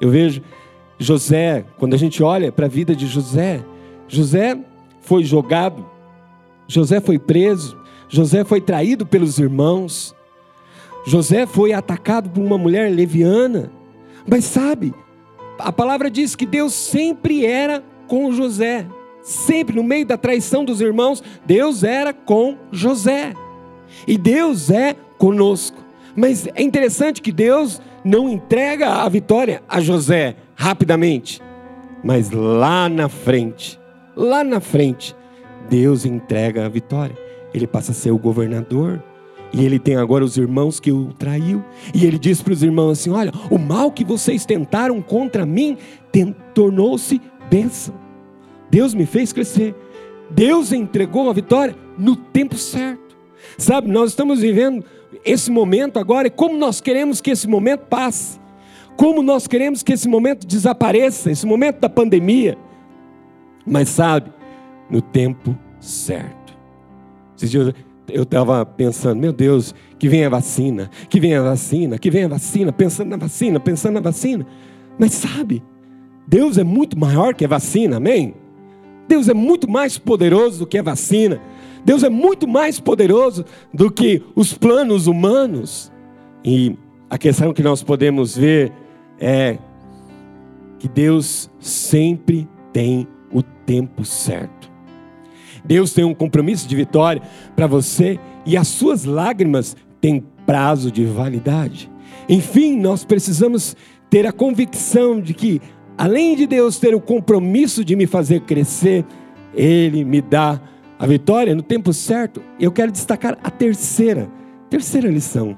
Eu 0.00 0.10
vejo 0.10 0.42
José, 0.98 1.64
quando 1.78 1.94
a 1.94 1.96
gente 1.96 2.22
olha 2.22 2.50
para 2.50 2.66
a 2.66 2.68
vida 2.68 2.94
de 2.94 3.06
José, 3.06 3.64
José 4.08 4.58
foi 5.00 5.24
jogado, 5.24 5.84
José 6.66 7.00
foi 7.00 7.18
preso, 7.18 7.76
José 8.08 8.44
foi 8.44 8.60
traído 8.60 9.06
pelos 9.06 9.38
irmãos, 9.38 10.14
José 11.06 11.46
foi 11.46 11.72
atacado 11.72 12.28
por 12.30 12.42
uma 12.42 12.58
mulher 12.58 12.90
leviana, 12.90 13.70
mas 14.26 14.44
sabe, 14.44 14.94
a 15.58 15.72
palavra 15.72 16.10
diz 16.10 16.36
que 16.36 16.44
Deus 16.44 16.74
sempre 16.74 17.46
era 17.46 17.82
com 18.06 18.32
José, 18.32 18.86
sempre 19.22 19.76
no 19.76 19.82
meio 19.82 20.06
da 20.06 20.16
traição 20.16 20.64
dos 20.64 20.80
irmãos, 20.80 21.22
Deus 21.44 21.84
era 21.84 22.12
com 22.12 22.56
José, 22.70 23.34
e 24.06 24.16
Deus 24.16 24.70
é 24.70 24.94
conosco. 25.18 25.78
Mas 26.16 26.46
é 26.54 26.62
interessante 26.62 27.22
que 27.22 27.32
Deus 27.32 27.80
não 28.04 28.28
entrega 28.28 28.88
a 28.88 29.08
vitória 29.08 29.62
a 29.68 29.80
José 29.80 30.36
rapidamente, 30.54 31.40
mas 32.02 32.30
lá 32.30 32.88
na 32.88 33.08
frente, 33.08 33.78
lá 34.16 34.42
na 34.42 34.60
frente, 34.60 35.14
Deus 35.68 36.04
entrega 36.04 36.66
a 36.66 36.68
vitória. 36.68 37.16
Ele 37.52 37.66
passa 37.66 37.92
a 37.92 37.94
ser 37.94 38.10
o 38.10 38.18
governador, 38.18 39.02
e 39.52 39.64
ele 39.64 39.78
tem 39.78 39.96
agora 39.96 40.24
os 40.24 40.36
irmãos 40.36 40.78
que 40.78 40.92
o 40.92 41.12
traiu. 41.12 41.64
E 41.94 42.06
ele 42.06 42.18
diz 42.18 42.40
para 42.40 42.52
os 42.52 42.62
irmãos 42.62 42.92
assim: 42.92 43.10
Olha, 43.10 43.32
o 43.50 43.58
mal 43.58 43.90
que 43.90 44.04
vocês 44.04 44.44
tentaram 44.44 45.02
contra 45.02 45.44
mim 45.44 45.76
tornou-se 46.54 47.20
bênção. 47.50 47.94
Deus 48.70 48.94
me 48.94 49.06
fez 49.06 49.32
crescer. 49.32 49.74
Deus 50.30 50.72
entregou 50.72 51.28
a 51.28 51.32
vitória 51.32 51.74
no 51.98 52.14
tempo 52.14 52.56
certo. 52.56 53.16
Sabe, 53.58 53.88
nós 53.88 54.10
estamos 54.10 54.40
vivendo 54.40 54.84
esse 55.24 55.50
momento 55.50 55.98
agora 55.98 56.28
e 56.28 56.30
como 56.30 56.56
nós 56.56 56.80
queremos 56.80 57.20
que 57.20 57.30
esse 57.30 57.48
momento 57.48 57.86
passe. 57.86 58.38
Como 58.96 59.22
nós 59.22 59.46
queremos 59.46 59.82
que 59.82 59.92
esse 59.92 60.08
momento 60.08 60.46
desapareça, 60.46 61.30
esse 61.30 61.46
momento 61.46 61.80
da 61.80 61.88
pandemia. 61.88 62.56
Mas 63.66 63.88
sabe, 63.88 64.30
no 64.88 65.00
tempo 65.00 65.56
certo. 65.80 66.56
Esses 67.36 67.50
dias 67.50 67.74
eu 68.08 68.24
estava 68.24 68.64
pensando, 68.66 69.20
meu 69.20 69.32
Deus, 69.32 69.74
que 69.98 70.08
venha 70.08 70.26
a 70.26 70.30
vacina, 70.30 70.90
que 71.08 71.20
venha 71.20 71.40
a 71.40 71.44
vacina, 71.44 71.98
que 71.98 72.10
venha 72.10 72.26
a 72.26 72.30
vacina, 72.30 72.72
pensando 72.72 73.08
na 73.08 73.16
vacina, 73.16 73.60
pensando 73.60 73.94
na 73.94 74.00
vacina. 74.00 74.46
Mas 74.98 75.12
sabe, 75.12 75.62
Deus 76.26 76.58
é 76.58 76.64
muito 76.64 76.98
maior 76.98 77.34
que 77.34 77.44
a 77.44 77.48
vacina, 77.48 77.96
amém? 77.96 78.34
Deus 79.10 79.28
é 79.28 79.34
muito 79.34 79.68
mais 79.68 79.98
poderoso 79.98 80.60
do 80.60 80.66
que 80.68 80.78
a 80.78 80.82
vacina. 80.84 81.40
Deus 81.84 82.04
é 82.04 82.08
muito 82.08 82.46
mais 82.46 82.78
poderoso 82.78 83.44
do 83.74 83.90
que 83.90 84.22
os 84.36 84.54
planos 84.54 85.08
humanos. 85.08 85.90
E 86.44 86.76
a 87.10 87.18
questão 87.18 87.52
que 87.52 87.60
nós 87.60 87.82
podemos 87.82 88.36
ver 88.36 88.72
é 89.18 89.58
que 90.78 90.86
Deus 90.86 91.50
sempre 91.58 92.48
tem 92.72 93.04
o 93.32 93.42
tempo 93.42 94.04
certo. 94.04 94.70
Deus 95.64 95.92
tem 95.92 96.04
um 96.04 96.14
compromisso 96.14 96.68
de 96.68 96.76
vitória 96.76 97.20
para 97.56 97.66
você 97.66 98.16
e 98.46 98.56
as 98.56 98.68
suas 98.68 99.04
lágrimas 99.04 99.76
têm 100.00 100.24
prazo 100.46 100.88
de 100.88 101.04
validade. 101.04 101.90
Enfim, 102.28 102.78
nós 102.78 103.04
precisamos 103.04 103.76
ter 104.08 104.24
a 104.24 104.32
convicção 104.32 105.20
de 105.20 105.34
que 105.34 105.60
além 106.00 106.34
de 106.34 106.46
Deus 106.46 106.78
ter 106.78 106.94
o 106.94 107.00
compromisso 107.00 107.84
de 107.84 107.94
me 107.94 108.06
fazer 108.06 108.40
crescer, 108.40 109.04
Ele 109.52 110.02
me 110.02 110.22
dá 110.22 110.58
a 110.98 111.06
vitória 111.06 111.54
no 111.54 111.60
tempo 111.60 111.92
certo. 111.92 112.42
Eu 112.58 112.72
quero 112.72 112.90
destacar 112.90 113.36
a 113.44 113.50
terceira, 113.50 114.26
terceira 114.70 115.10
lição. 115.10 115.54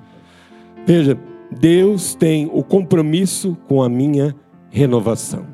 Veja, 0.85 1.17
Deus 1.49 2.17
tem 2.17 2.51
o 2.53 2.61
compromisso 2.65 3.57
com 3.69 3.85
a 3.85 3.89
minha 3.89 4.35
renovação. 4.69 5.47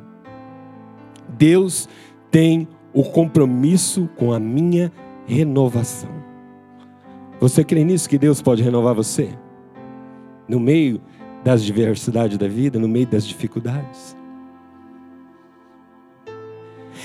Deus 1.37 1.87
tem 2.31 2.67
o 2.91 3.05
compromisso 3.05 4.09
com 4.17 4.33
a 4.33 4.41
minha 4.41 4.91
renovação. 5.27 6.09
Você 7.39 7.63
crê 7.63 7.85
nisso 7.85 8.09
que 8.09 8.17
Deus 8.17 8.41
pode 8.41 8.63
renovar 8.63 8.95
você? 8.95 9.29
No 10.49 10.59
meio 10.59 10.99
das 11.45 11.63
diversidades 11.63 12.39
da 12.39 12.49
vida, 12.49 12.79
no 12.79 12.89
meio 12.89 13.07
das 13.07 13.27
dificuldades. 13.27 14.17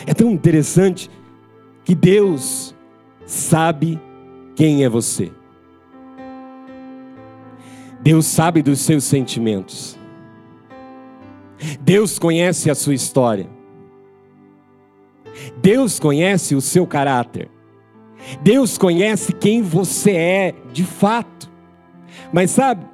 É 0.06 0.14
tão 0.14 0.32
interessante 0.32 1.10
que 1.84 1.96
Deus 1.96 2.76
sabe 3.26 4.00
quem 4.56 4.84
é 4.84 4.90
você. 4.90 5.32
Deus 8.02 8.26
sabe 8.26 8.62
dos 8.62 8.82
seus 8.82 9.06
sentimentos. 9.06 9.98
Deus 11.80 12.20
conhece 12.20 12.70
a 12.70 12.76
sua 12.76 12.94
história. 12.94 13.50
Deus 15.62 16.00
conhece 16.00 16.56
o 16.56 16.62
seu 16.62 16.86
caráter. 16.86 17.50
Deus 18.42 18.78
conhece 18.78 19.34
quem 19.34 19.62
você 19.62 20.12
é 20.12 20.56
de 20.72 20.84
fato. 20.84 21.50
Mas 22.32 22.52
sabe, 22.52 22.86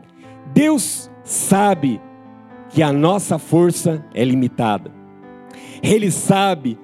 Deus 0.54 1.10
sabe 1.24 2.00
que 2.69 2.84
a 2.84 2.93
nossa 2.93 3.39
força 3.39 4.06
é 4.13 4.24
limitada. 4.24 4.91
Ele 5.82 6.12
sabe 6.12 6.78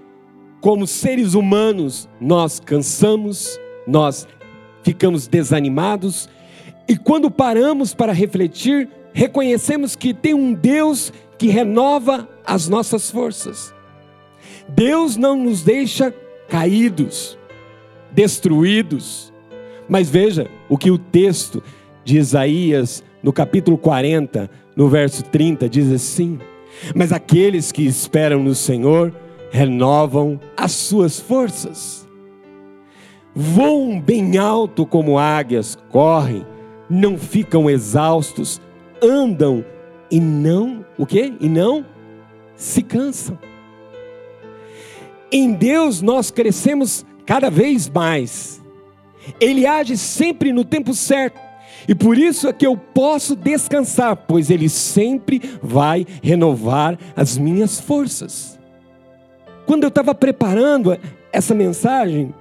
como 0.66 0.88
seres 0.88 1.36
humanos 1.36 2.10
nós 2.20 2.60
cansamos, 2.60 3.60
nós 3.86 4.28
ficamos 4.82 5.28
desanimados 5.28 6.28
e 6.88 6.98
quando 6.98 7.30
paramos 7.30 7.94
para 7.94 8.12
refletir, 8.12 8.90
reconhecemos 9.14 9.96
que 9.96 10.12
tem 10.12 10.34
um 10.34 10.56
Deus 10.56 11.14
que 11.38 11.50
renova 11.50 12.28
as 12.44 12.68
nossas 12.68 13.12
forças. 13.12 13.76
Deus 14.68 15.16
não 15.16 15.36
nos 15.36 15.62
deixa 15.62 16.12
caídos, 16.50 17.38
destruídos. 18.12 19.32
Mas 19.88 20.10
veja 20.10 20.50
o 20.68 20.80
que 20.80 20.90
o 20.90 20.98
texto 20.98 21.62
de 22.04 22.18
Isaías, 22.18 23.04
no 23.22 23.32
capítulo 23.32 23.78
40, 23.78 24.50
no 24.76 24.90
verso 24.90 25.24
30, 25.26 25.70
diz 25.70 25.92
assim: 25.92 26.40
Mas 26.96 27.12
aqueles 27.12 27.72
que 27.72 27.86
esperam 27.86 28.42
no 28.42 28.56
Senhor 28.56 29.14
renovam 29.52 30.40
as 30.56 30.72
suas 30.72 31.20
forças, 31.20 32.08
voam 33.34 34.00
bem 34.00 34.38
alto 34.38 34.86
como 34.86 35.18
águias, 35.18 35.78
correm 35.90 36.46
não 36.90 37.18
ficam 37.18 37.70
exaustos, 37.70 38.62
andam 39.02 39.66
e 40.10 40.20
não, 40.20 40.86
o 40.98 41.06
quê? 41.06 41.34
E 41.40 41.50
não 41.50 41.86
se 42.56 42.82
cansam. 42.82 43.38
Em 45.32 45.54
Deus 45.54 46.02
nós 46.02 46.32
crescemos 46.32 47.06
cada 47.26 47.50
vez 47.50 47.90
mais. 47.90 48.62
Ele 49.40 49.66
age 49.66 49.98
sempre 49.98 50.54
no 50.54 50.64
tempo 50.64 50.94
certo. 50.94 51.40
E 51.88 51.94
por 51.94 52.18
isso 52.18 52.48
é 52.48 52.54
que 52.54 52.66
eu 52.66 52.78
posso 52.78 53.36
descansar, 53.36 54.16
pois 54.16 54.50
Ele 54.50 54.70
sempre 54.70 55.42
vai 55.62 56.06
renovar 56.24 56.98
as 57.16 57.38
minhas 57.38 57.80
forças. 57.80 58.55
Quando 59.66 59.84
eu 59.84 59.90
estava 59.90 60.14
preparando 60.14 60.98
essa 61.32 61.54
mensagem, 61.54 62.34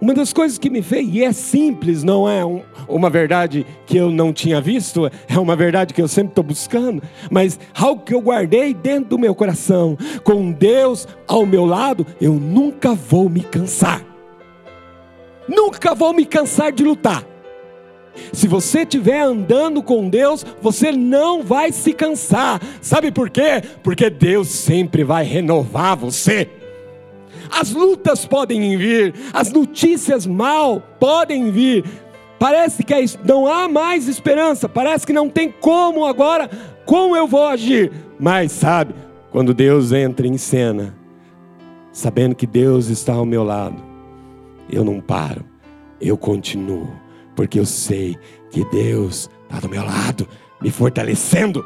uma 0.00 0.14
das 0.14 0.32
coisas 0.32 0.58
que 0.58 0.70
me 0.70 0.80
fez, 0.80 1.08
e 1.12 1.24
é 1.24 1.32
simples, 1.32 2.04
não 2.04 2.28
é 2.28 2.44
um, 2.44 2.62
uma 2.86 3.10
verdade 3.10 3.66
que 3.84 3.96
eu 3.96 4.10
não 4.10 4.32
tinha 4.32 4.60
visto, 4.60 5.10
é 5.28 5.38
uma 5.38 5.56
verdade 5.56 5.92
que 5.92 6.00
eu 6.00 6.06
sempre 6.06 6.30
estou 6.30 6.44
buscando, 6.44 7.02
mas 7.30 7.58
algo 7.74 8.02
que 8.02 8.14
eu 8.14 8.20
guardei 8.20 8.72
dentro 8.72 9.10
do 9.10 9.18
meu 9.18 9.34
coração, 9.34 9.98
com 10.22 10.52
Deus 10.52 11.08
ao 11.26 11.44
meu 11.44 11.64
lado, 11.64 12.06
eu 12.20 12.34
nunca 12.34 12.94
vou 12.94 13.28
me 13.28 13.40
cansar. 13.40 14.04
Nunca 15.48 15.94
vou 15.96 16.12
me 16.12 16.24
cansar 16.24 16.70
de 16.70 16.84
lutar. 16.84 17.24
Se 18.32 18.46
você 18.46 18.82
estiver 18.82 19.20
andando 19.20 19.82
com 19.82 20.08
Deus, 20.08 20.44
você 20.60 20.92
não 20.92 21.42
vai 21.42 21.72
se 21.72 21.92
cansar. 21.92 22.60
Sabe 22.80 23.10
por 23.10 23.30
quê? 23.30 23.62
Porque 23.82 24.10
Deus 24.10 24.48
sempre 24.48 25.02
vai 25.02 25.24
renovar 25.24 25.96
você. 25.96 26.48
As 27.50 27.72
lutas 27.72 28.24
podem 28.24 28.76
vir, 28.76 29.14
as 29.32 29.52
notícias 29.52 30.26
mal 30.26 30.80
podem 30.98 31.50
vir. 31.50 31.84
Parece 32.38 32.84
que 32.84 32.94
é 32.94 33.04
não 33.24 33.46
há 33.46 33.68
mais 33.68 34.06
esperança, 34.06 34.68
parece 34.68 35.06
que 35.06 35.12
não 35.12 35.28
tem 35.28 35.50
como 35.50 36.06
agora, 36.06 36.48
como 36.86 37.16
eu 37.16 37.26
vou 37.26 37.46
agir. 37.46 37.90
Mas 38.18 38.52
sabe, 38.52 38.94
quando 39.30 39.52
Deus 39.52 39.92
entra 39.92 40.26
em 40.26 40.38
cena, 40.38 40.96
sabendo 41.92 42.34
que 42.34 42.46
Deus 42.46 42.88
está 42.88 43.14
ao 43.14 43.26
meu 43.26 43.42
lado, 43.42 43.82
eu 44.70 44.84
não 44.84 45.00
paro, 45.00 45.44
eu 46.00 46.16
continuo, 46.16 46.88
porque 47.34 47.58
eu 47.58 47.66
sei 47.66 48.16
que 48.50 48.64
Deus 48.66 49.28
está 49.42 49.60
do 49.60 49.68
meu 49.68 49.84
lado, 49.84 50.28
me 50.60 50.70
fortalecendo. 50.70 51.64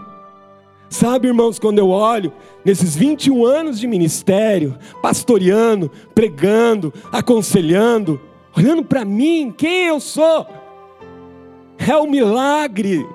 Sabe, 0.92 1.28
irmãos, 1.28 1.58
quando 1.58 1.78
eu 1.78 1.88
olho 1.88 2.30
nesses 2.62 2.94
21 2.94 3.46
anos 3.46 3.80
de 3.80 3.86
ministério, 3.86 4.76
pastoreando, 5.00 5.90
pregando, 6.14 6.92
aconselhando, 7.10 8.20
olhando 8.54 8.84
para 8.84 9.02
mim, 9.02 9.54
quem 9.56 9.86
eu 9.86 9.98
sou, 9.98 10.46
é 11.78 11.96
um 11.96 12.06
milagre. 12.06 13.06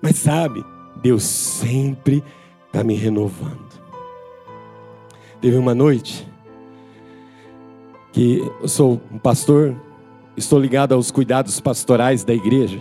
Mas 0.00 0.16
sabe, 0.16 0.64
Deus 1.02 1.24
sempre 1.24 2.24
está 2.68 2.82
me 2.82 2.94
renovando. 2.94 3.78
Teve 5.42 5.58
uma 5.58 5.74
noite 5.74 6.26
que 8.12 8.38
eu 8.62 8.66
sou 8.66 8.98
um 9.12 9.18
pastor, 9.18 9.76
estou 10.38 10.58
ligado 10.58 10.94
aos 10.94 11.10
cuidados 11.10 11.60
pastorais 11.60 12.24
da 12.24 12.32
igreja, 12.32 12.80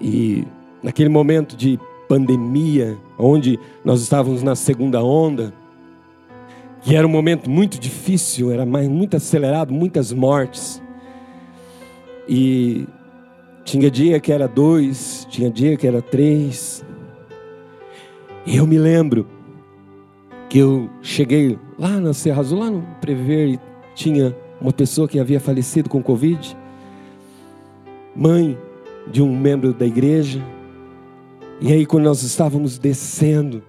e 0.00 0.46
naquele 0.80 1.08
momento 1.08 1.56
de 1.56 1.78
pandemia, 2.10 2.98
onde 3.16 3.56
nós 3.84 4.02
estávamos 4.02 4.42
na 4.42 4.56
segunda 4.56 5.00
onda, 5.00 5.54
que 6.82 6.96
era 6.96 7.06
um 7.06 7.10
momento 7.10 7.48
muito 7.48 7.78
difícil, 7.78 8.50
era 8.50 8.66
mais, 8.66 8.88
muito 8.88 9.16
acelerado, 9.16 9.72
muitas 9.72 10.12
mortes. 10.12 10.82
E 12.28 12.84
tinha 13.64 13.88
dia 13.88 14.18
que 14.18 14.32
era 14.32 14.48
dois, 14.48 15.24
tinha 15.30 15.48
dia 15.48 15.76
que 15.76 15.86
era 15.86 16.02
três. 16.02 16.84
E 18.44 18.56
eu 18.56 18.66
me 18.66 18.76
lembro 18.76 19.24
que 20.48 20.58
eu 20.58 20.90
cheguei 21.00 21.56
lá 21.78 22.00
na 22.00 22.12
Serra 22.12 22.40
Azul, 22.40 22.58
lá 22.58 22.70
no 22.72 22.82
Prever, 23.00 23.50
e 23.50 23.60
tinha 23.94 24.36
uma 24.60 24.72
pessoa 24.72 25.06
que 25.06 25.20
havia 25.20 25.38
falecido 25.38 25.88
com 25.88 26.02
Covid, 26.02 26.56
mãe 28.16 28.58
de 29.12 29.22
um 29.22 29.38
membro 29.38 29.72
da 29.72 29.86
igreja, 29.86 30.44
e 31.62 31.70
aí, 31.70 31.84
quando 31.84 32.04
nós 32.04 32.22
estávamos 32.22 32.78
descendo, 32.78 33.62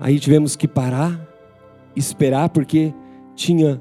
aí 0.00 0.18
tivemos 0.18 0.56
que 0.56 0.66
parar, 0.66 1.20
esperar, 1.94 2.48
porque 2.48 2.94
tinha 3.34 3.78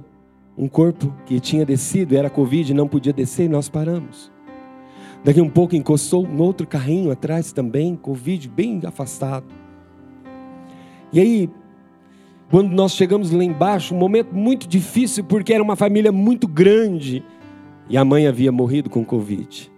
um 0.58 0.68
corpo 0.68 1.14
que 1.26 1.40
tinha 1.40 1.66
descido, 1.66 2.18
era 2.18 2.30
Covid, 2.30 2.74
não 2.74 2.86
podia 2.86 3.14
descer, 3.14 3.46
e 3.46 3.50
nós 3.50 3.70
paramos. 3.70 4.30
Daqui 5.24 5.40
um 5.40 5.50
pouco 5.50 5.74
encostou 5.74 6.28
um 6.28 6.42
outro 6.42 6.68
carrinho 6.68 7.12
atrás 7.12 7.54
também, 7.54 7.96
Covid, 7.96 8.50
bem 8.50 8.82
afastado. 8.84 9.48
E 11.14 11.20
aí, 11.22 11.50
quando 12.52 12.72
nós 12.74 12.94
chegamos 12.94 13.32
lá 13.32 13.42
embaixo, 13.42 13.96
um 13.96 13.98
momento 13.98 14.36
muito 14.36 14.68
difícil, 14.68 15.24
porque 15.24 15.54
era 15.54 15.64
uma 15.64 15.78
família 15.78 16.12
muito 16.12 16.46
grande, 16.46 17.24
e 17.90 17.96
a 17.96 18.04
mãe 18.04 18.28
havia 18.28 18.52
morrido 18.52 18.90
com 18.90 19.06
Covid 19.06 19.75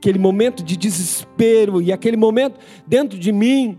aquele 0.00 0.18
momento 0.18 0.64
de 0.64 0.78
desespero 0.78 1.82
e 1.82 1.92
aquele 1.92 2.16
momento 2.16 2.58
dentro 2.86 3.18
de 3.18 3.30
mim, 3.30 3.78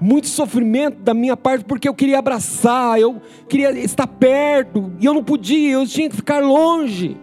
muito 0.00 0.26
sofrimento 0.26 1.00
da 1.00 1.14
minha 1.14 1.36
parte, 1.36 1.64
porque 1.64 1.88
eu 1.88 1.94
queria 1.94 2.18
abraçar, 2.18 2.98
eu 2.98 3.22
queria 3.48 3.70
estar 3.70 4.08
perto, 4.08 4.92
e 4.98 5.06
eu 5.06 5.14
não 5.14 5.22
podia, 5.22 5.70
eu 5.70 5.86
tinha 5.86 6.10
que 6.10 6.16
ficar 6.16 6.40
longe. 6.40 7.16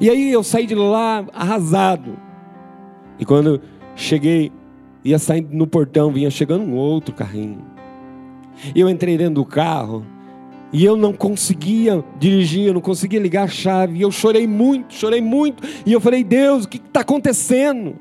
E 0.00 0.08
aí 0.08 0.32
eu 0.32 0.42
saí 0.42 0.64
de 0.64 0.74
lá 0.74 1.26
arrasado. 1.34 2.16
E 3.18 3.26
quando 3.26 3.60
cheguei, 3.94 4.50
ia 5.04 5.18
saindo 5.18 5.54
no 5.54 5.66
portão, 5.66 6.10
vinha 6.10 6.30
chegando 6.30 6.64
um 6.64 6.74
outro 6.74 7.14
carrinho. 7.14 7.62
Eu 8.74 8.88
entrei 8.88 9.18
dentro 9.18 9.34
do 9.34 9.44
carro, 9.44 10.02
e 10.74 10.84
eu 10.84 10.96
não 10.96 11.12
conseguia 11.12 12.04
dirigir, 12.18 12.66
eu 12.66 12.74
não 12.74 12.80
conseguia 12.80 13.20
ligar 13.20 13.44
a 13.44 13.48
chave. 13.48 13.98
E 13.98 14.02
eu 14.02 14.10
chorei 14.10 14.44
muito, 14.44 14.92
chorei 14.92 15.20
muito. 15.20 15.62
E 15.86 15.92
eu 15.92 16.00
falei, 16.00 16.24
Deus, 16.24 16.64
o 16.64 16.68
que 16.68 16.78
está 16.78 17.02
acontecendo? 17.02 17.96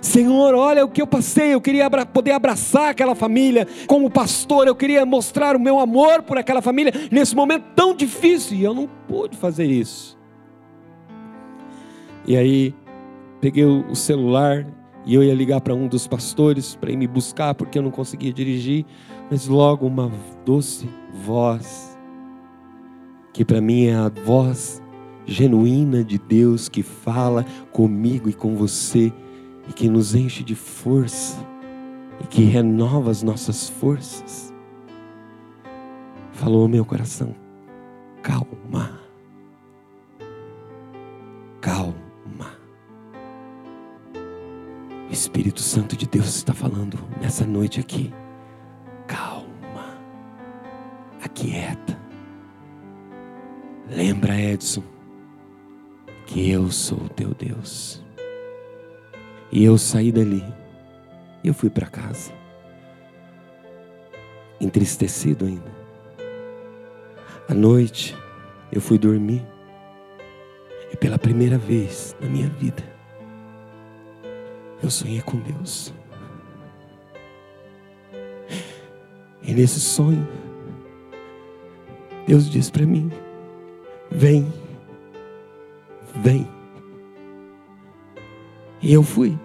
Senhor, 0.00 0.52
olha 0.52 0.84
o 0.84 0.88
que 0.88 1.00
eu 1.00 1.06
passei. 1.06 1.54
Eu 1.54 1.60
queria 1.60 1.88
poder 2.04 2.32
abraçar 2.32 2.88
aquela 2.88 3.14
família 3.14 3.68
como 3.86 4.10
pastor. 4.10 4.66
Eu 4.66 4.74
queria 4.74 5.06
mostrar 5.06 5.54
o 5.54 5.60
meu 5.60 5.78
amor 5.78 6.22
por 6.22 6.36
aquela 6.36 6.60
família 6.60 6.92
nesse 7.08 7.36
momento 7.36 7.66
tão 7.76 7.94
difícil. 7.94 8.56
E 8.56 8.64
eu 8.64 8.74
não 8.74 8.88
pude 9.06 9.36
fazer 9.36 9.66
isso. 9.66 10.18
E 12.26 12.36
aí, 12.36 12.74
peguei 13.40 13.64
o 13.64 13.94
celular 13.94 14.66
e 15.06 15.14
eu 15.14 15.22
ia 15.22 15.32
ligar 15.32 15.60
para 15.60 15.72
um 15.72 15.86
dos 15.86 16.08
pastores 16.08 16.74
para 16.74 16.90
ir 16.90 16.96
me 16.96 17.06
buscar 17.06 17.54
porque 17.54 17.78
eu 17.78 17.82
não 17.82 17.92
conseguia 17.92 18.32
dirigir. 18.32 18.84
Mas 19.30 19.46
logo 19.46 19.86
uma 19.86 20.10
doce 20.44 20.88
voz, 21.24 21.96
que 23.32 23.44
para 23.44 23.60
mim 23.60 23.84
é 23.84 23.94
a 23.94 24.08
voz 24.08 24.82
genuína 25.24 26.02
de 26.02 26.18
Deus 26.18 26.68
que 26.68 26.82
fala 26.82 27.44
comigo 27.72 28.28
e 28.28 28.32
com 28.32 28.56
você 28.56 29.12
e 29.68 29.72
que 29.72 29.88
nos 29.88 30.14
enche 30.14 30.42
de 30.42 30.56
força 30.56 31.38
e 32.20 32.26
que 32.26 32.42
renova 32.42 33.10
as 33.10 33.22
nossas 33.22 33.68
forças. 33.68 34.52
Falou 36.32 36.62
ao 36.62 36.68
meu 36.68 36.84
coração: 36.84 37.32
calma. 38.22 39.05
Espírito 45.16 45.62
Santo 45.62 45.96
de 45.96 46.06
Deus 46.06 46.36
está 46.36 46.52
falando 46.52 46.98
nessa 47.22 47.46
noite 47.46 47.80
aqui. 47.80 48.12
Calma, 49.06 49.98
aquieta. 51.22 51.98
Lembra, 53.88 54.38
Edson, 54.38 54.82
que 56.26 56.50
eu 56.50 56.70
sou 56.70 56.98
o 56.98 57.08
teu 57.08 57.32
Deus. 57.32 58.04
E 59.50 59.64
eu 59.64 59.78
saí 59.78 60.12
dali 60.12 60.44
e 61.42 61.48
eu 61.48 61.54
fui 61.54 61.70
para 61.70 61.86
casa, 61.86 62.30
entristecido 64.60 65.46
ainda. 65.46 65.74
À 67.48 67.54
noite 67.54 68.14
eu 68.70 68.82
fui 68.82 68.98
dormir 68.98 69.42
e 70.92 70.96
pela 70.96 71.18
primeira 71.18 71.56
vez 71.56 72.14
na 72.20 72.28
minha 72.28 72.50
vida 72.50 72.95
eu 74.86 74.90
sonhei 74.90 75.20
com 75.20 75.38
Deus. 75.38 75.92
E 79.42 79.52
nesse 79.52 79.80
sonho, 79.80 80.26
Deus 82.26 82.48
disse 82.48 82.70
para 82.70 82.86
mim: 82.86 83.10
Vem, 84.10 84.52
vem. 86.14 86.48
E 88.80 88.92
eu 88.92 89.02
fui. 89.02 89.36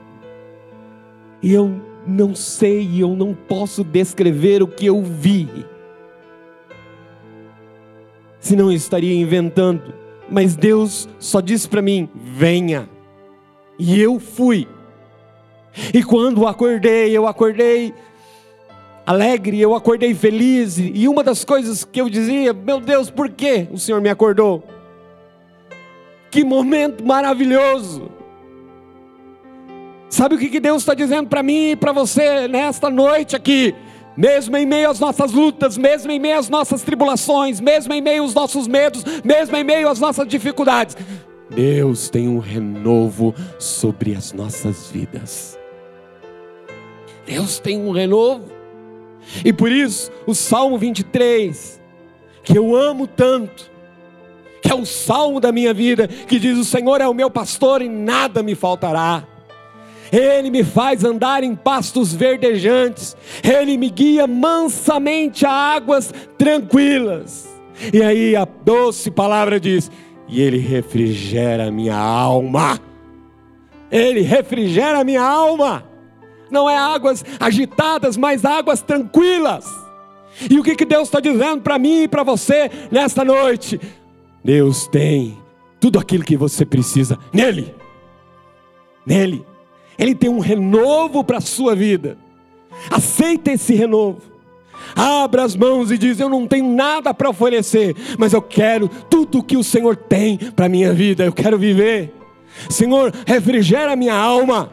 E 1.41 1.51
eu 1.51 1.81
não 2.05 2.35
sei, 2.35 3.01
eu 3.01 3.15
não 3.15 3.33
posso 3.33 3.83
descrever 3.83 4.61
o 4.61 4.67
que 4.67 4.85
eu 4.85 5.01
vi. 5.01 5.47
Senão 8.39 8.69
eu 8.69 8.75
estaria 8.77 9.15
inventando. 9.15 9.93
Mas 10.29 10.55
Deus 10.55 11.09
só 11.17 11.41
disse 11.41 11.67
para 11.67 11.81
mim: 11.81 12.07
venha. 12.15 12.87
E 13.79 13.99
eu 13.99 14.19
fui. 14.19 14.67
E 15.93 16.03
quando 16.03 16.47
acordei, 16.47 17.15
eu 17.15 17.27
acordei 17.27 17.93
alegre, 19.05 19.59
eu 19.59 19.73
acordei 19.73 20.13
feliz. 20.13 20.77
E 20.77 21.07
uma 21.07 21.23
das 21.23 21.43
coisas 21.43 21.83
que 21.83 22.01
eu 22.01 22.09
dizia: 22.09 22.53
Meu 22.53 22.79
Deus, 22.79 23.09
por 23.09 23.29
que 23.29 23.67
o 23.71 23.77
Senhor 23.77 24.01
me 24.01 24.09
acordou? 24.09 24.63
Que 26.29 26.43
momento 26.43 27.05
maravilhoso! 27.05 28.09
Sabe 30.09 30.35
o 30.35 30.37
que 30.37 30.59
Deus 30.59 30.81
está 30.81 30.93
dizendo 30.93 31.29
para 31.29 31.41
mim 31.41 31.71
e 31.71 31.75
para 31.75 31.93
você 31.93 32.47
nesta 32.47 32.89
noite 32.89 33.35
aqui? 33.35 33.73
Mesmo 34.15 34.57
em 34.57 34.65
meio 34.65 34.89
às 34.89 34.99
nossas 34.99 35.31
lutas, 35.31 35.77
mesmo 35.77 36.11
em 36.11 36.19
meio 36.19 36.37
às 36.37 36.49
nossas 36.49 36.81
tribulações, 36.81 37.61
mesmo 37.61 37.93
em 37.93 38.01
meio 38.01 38.23
aos 38.23 38.33
nossos 38.33 38.67
medos, 38.67 39.05
mesmo 39.23 39.55
em 39.55 39.63
meio 39.63 39.87
às 39.87 40.01
nossas 40.01 40.27
dificuldades, 40.27 40.97
Deus 41.49 42.09
tem 42.09 42.27
um 42.27 42.39
renovo 42.39 43.33
sobre 43.57 44.13
as 44.13 44.33
nossas 44.33 44.91
vidas. 44.91 45.60
Deus 47.25 47.59
tem 47.59 47.79
um 47.79 47.91
renovo. 47.91 48.51
E 49.45 49.53
por 49.53 49.71
isso, 49.71 50.11
o 50.25 50.33
Salmo 50.33 50.77
23, 50.77 51.81
que 52.43 52.57
eu 52.57 52.75
amo 52.75 53.07
tanto, 53.07 53.69
que 54.61 54.71
é 54.71 54.75
o 54.75 54.85
salmo 54.85 55.39
da 55.39 55.51
minha 55.51 55.73
vida, 55.73 56.07
que 56.07 56.39
diz: 56.39 56.57
O 56.57 56.65
Senhor 56.65 57.01
é 57.01 57.07
o 57.07 57.13
meu 57.13 57.29
pastor 57.29 57.81
e 57.81 57.89
nada 57.89 58.43
me 58.43 58.55
faltará. 58.55 59.27
Ele 60.11 60.49
me 60.49 60.63
faz 60.63 61.05
andar 61.05 61.41
em 61.43 61.55
pastos 61.55 62.13
verdejantes, 62.13 63.15
Ele 63.43 63.77
me 63.77 63.89
guia 63.89 64.27
mansamente 64.27 65.45
a 65.45 65.51
águas 65.51 66.13
tranquilas. 66.37 67.49
E 67.93 68.03
aí 68.03 68.35
a 68.35 68.45
doce 68.45 69.09
palavra 69.09 69.59
diz: 69.59 69.89
E 70.27 70.41
Ele 70.41 70.57
refrigera 70.57 71.67
a 71.67 71.71
minha 71.71 71.97
alma. 71.97 72.79
Ele 73.89 74.21
refrigera 74.21 74.99
a 74.99 75.03
minha 75.03 75.23
alma 75.23 75.90
não 76.51 76.69
é 76.69 76.77
águas 76.77 77.23
agitadas, 77.39 78.17
mas 78.17 78.45
águas 78.45 78.81
tranquilas. 78.81 79.65
E 80.49 80.59
o 80.59 80.63
que, 80.63 80.75
que 80.75 80.85
Deus 80.85 81.07
está 81.07 81.19
dizendo 81.19 81.61
para 81.61 81.77
mim 81.77 82.03
e 82.03 82.07
para 82.07 82.23
você 82.23 82.69
nesta 82.91 83.23
noite? 83.23 83.79
Deus 84.43 84.87
tem 84.87 85.37
tudo 85.79 85.99
aquilo 85.99 86.23
que 86.23 86.37
você 86.37 86.65
precisa 86.65 87.17
nele. 87.33 87.73
Nele. 89.05 89.45
Ele 89.97 90.15
tem 90.15 90.29
um 90.29 90.39
renovo 90.39 91.23
para 91.23 91.37
a 91.37 91.41
sua 91.41 91.75
vida. 91.75 92.17
Aceita 92.89 93.51
esse 93.51 93.73
renovo. 93.73 94.21
Abra 94.95 95.43
as 95.43 95.55
mãos 95.55 95.91
e 95.91 95.97
diz: 95.97 96.19
Eu 96.19 96.29
não 96.29 96.47
tenho 96.47 96.73
nada 96.73 97.13
para 97.13 97.29
oferecer, 97.29 97.95
mas 98.17 98.33
eu 98.33 98.41
quero 98.41 98.87
tudo 98.87 99.39
o 99.39 99.43
que 99.43 99.57
o 99.57 99.63
Senhor 99.63 99.95
tem 99.95 100.37
para 100.37 100.65
a 100.65 100.69
minha 100.69 100.93
vida. 100.93 101.23
Eu 101.23 101.33
quero 101.33 101.57
viver. 101.57 102.13
Senhor, 102.69 103.13
refrigera 103.25 103.95
minha 103.95 104.15
alma 104.15 104.71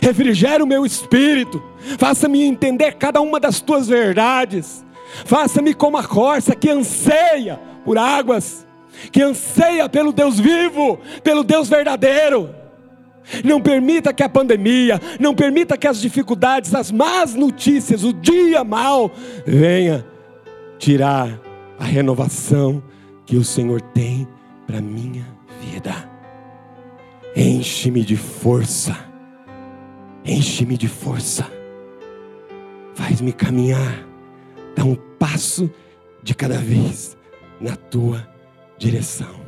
refrigera 0.00 0.62
o 0.62 0.66
meu 0.66 0.86
espírito, 0.86 1.62
faça-me 1.98 2.42
entender 2.42 2.92
cada 2.92 3.20
uma 3.20 3.40
das 3.40 3.60
tuas 3.60 3.88
verdades, 3.88 4.84
faça-me 5.24 5.74
como 5.74 5.96
a 5.96 6.04
corça 6.04 6.54
que 6.54 6.70
anseia 6.70 7.58
por 7.84 7.98
águas, 7.98 8.66
que 9.10 9.22
anseia 9.22 9.88
pelo 9.88 10.12
Deus 10.12 10.38
vivo, 10.38 10.98
pelo 11.22 11.42
Deus 11.42 11.68
verdadeiro. 11.68 12.54
Não 13.44 13.60
permita 13.60 14.12
que 14.12 14.22
a 14.22 14.28
pandemia, 14.28 15.00
não 15.18 15.34
permita 15.34 15.76
que 15.76 15.86
as 15.86 16.00
dificuldades, 16.00 16.74
as 16.74 16.90
más 16.90 17.34
notícias, 17.34 18.02
o 18.02 18.12
dia 18.12 18.64
mal 18.64 19.10
venha 19.46 20.04
tirar 20.78 21.40
a 21.78 21.84
renovação 21.84 22.82
que 23.24 23.36
o 23.36 23.44
Senhor 23.44 23.80
tem 23.80 24.26
para 24.66 24.80
minha 24.80 25.26
vida. 25.60 26.10
Enche-me 27.36 28.02
de 28.02 28.16
força 28.16 29.09
Enche-me 30.24 30.76
de 30.76 30.88
força. 30.88 31.50
Faz-me 32.94 33.32
caminhar. 33.32 34.06
Dá 34.76 34.84
um 34.84 34.94
passo 34.94 35.70
de 36.22 36.34
cada 36.34 36.58
vez 36.58 37.16
na 37.60 37.76
tua 37.76 38.26
direção. 38.78 39.40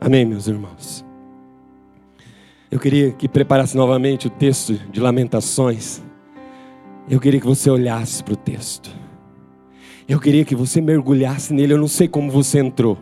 Amém, 0.00 0.24
meus 0.24 0.46
irmãos. 0.46 1.04
Eu 2.70 2.78
queria 2.78 3.12
que 3.12 3.28
preparasse 3.28 3.76
novamente 3.76 4.26
o 4.26 4.30
texto 4.30 4.74
de 4.90 5.00
Lamentações. 5.00 6.02
Eu 7.08 7.18
queria 7.18 7.40
que 7.40 7.46
você 7.46 7.70
olhasse 7.70 8.22
para 8.22 8.34
o 8.34 8.36
texto. 8.36 8.90
Eu 10.06 10.20
queria 10.20 10.44
que 10.44 10.54
você 10.54 10.80
mergulhasse 10.80 11.52
nele. 11.54 11.72
Eu 11.72 11.78
não 11.78 11.88
sei 11.88 12.08
como 12.08 12.30
você 12.30 12.58
entrou. 12.58 12.98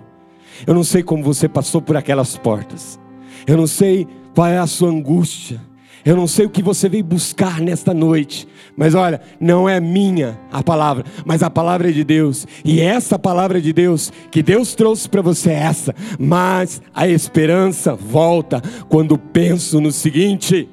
Eu 0.66 0.75
não 0.75 0.85
sei 0.85 1.03
como 1.03 1.23
você 1.23 1.49
passou 1.49 1.83
por 1.83 1.97
aquelas 1.97 2.37
portas. 2.37 2.99
Eu 3.47 3.57
não 3.57 3.66
sei 3.66 4.07
qual 4.35 4.47
é 4.47 4.59
a 4.59 4.66
sua 4.66 4.89
angústia. 4.89 5.61
Eu 6.07 6.14
não 6.14 6.28
sei 6.28 6.46
o 6.46 6.50
que 6.50 6.62
você 6.62 6.88
veio 6.88 7.02
buscar 7.02 7.61
nesta 7.61 7.92
noite, 7.92 8.46
mas 8.76 8.94
olha, 8.94 9.20
não 9.40 9.68
é 9.68 9.80
minha 9.80 10.38
a 10.52 10.62
palavra, 10.62 11.04
mas 11.24 11.42
a 11.42 11.50
palavra 11.50 11.88
é 11.88 11.92
de 11.92 12.04
Deus. 12.04 12.46
E 12.64 12.80
essa 12.80 13.18
palavra 13.18 13.61
de 13.61 13.72
Deus 13.72 14.12
que 14.30 14.40
Deus 14.40 14.76
trouxe 14.76 15.09
para 15.09 15.20
você 15.20 15.50
é 15.50 15.54
essa. 15.54 15.92
Mas 16.16 16.80
a 16.94 17.09
esperança 17.09 17.96
volta 17.96 18.62
quando 18.88 19.18
penso 19.18 19.80
no 19.80 19.90
seguinte: 19.90 20.68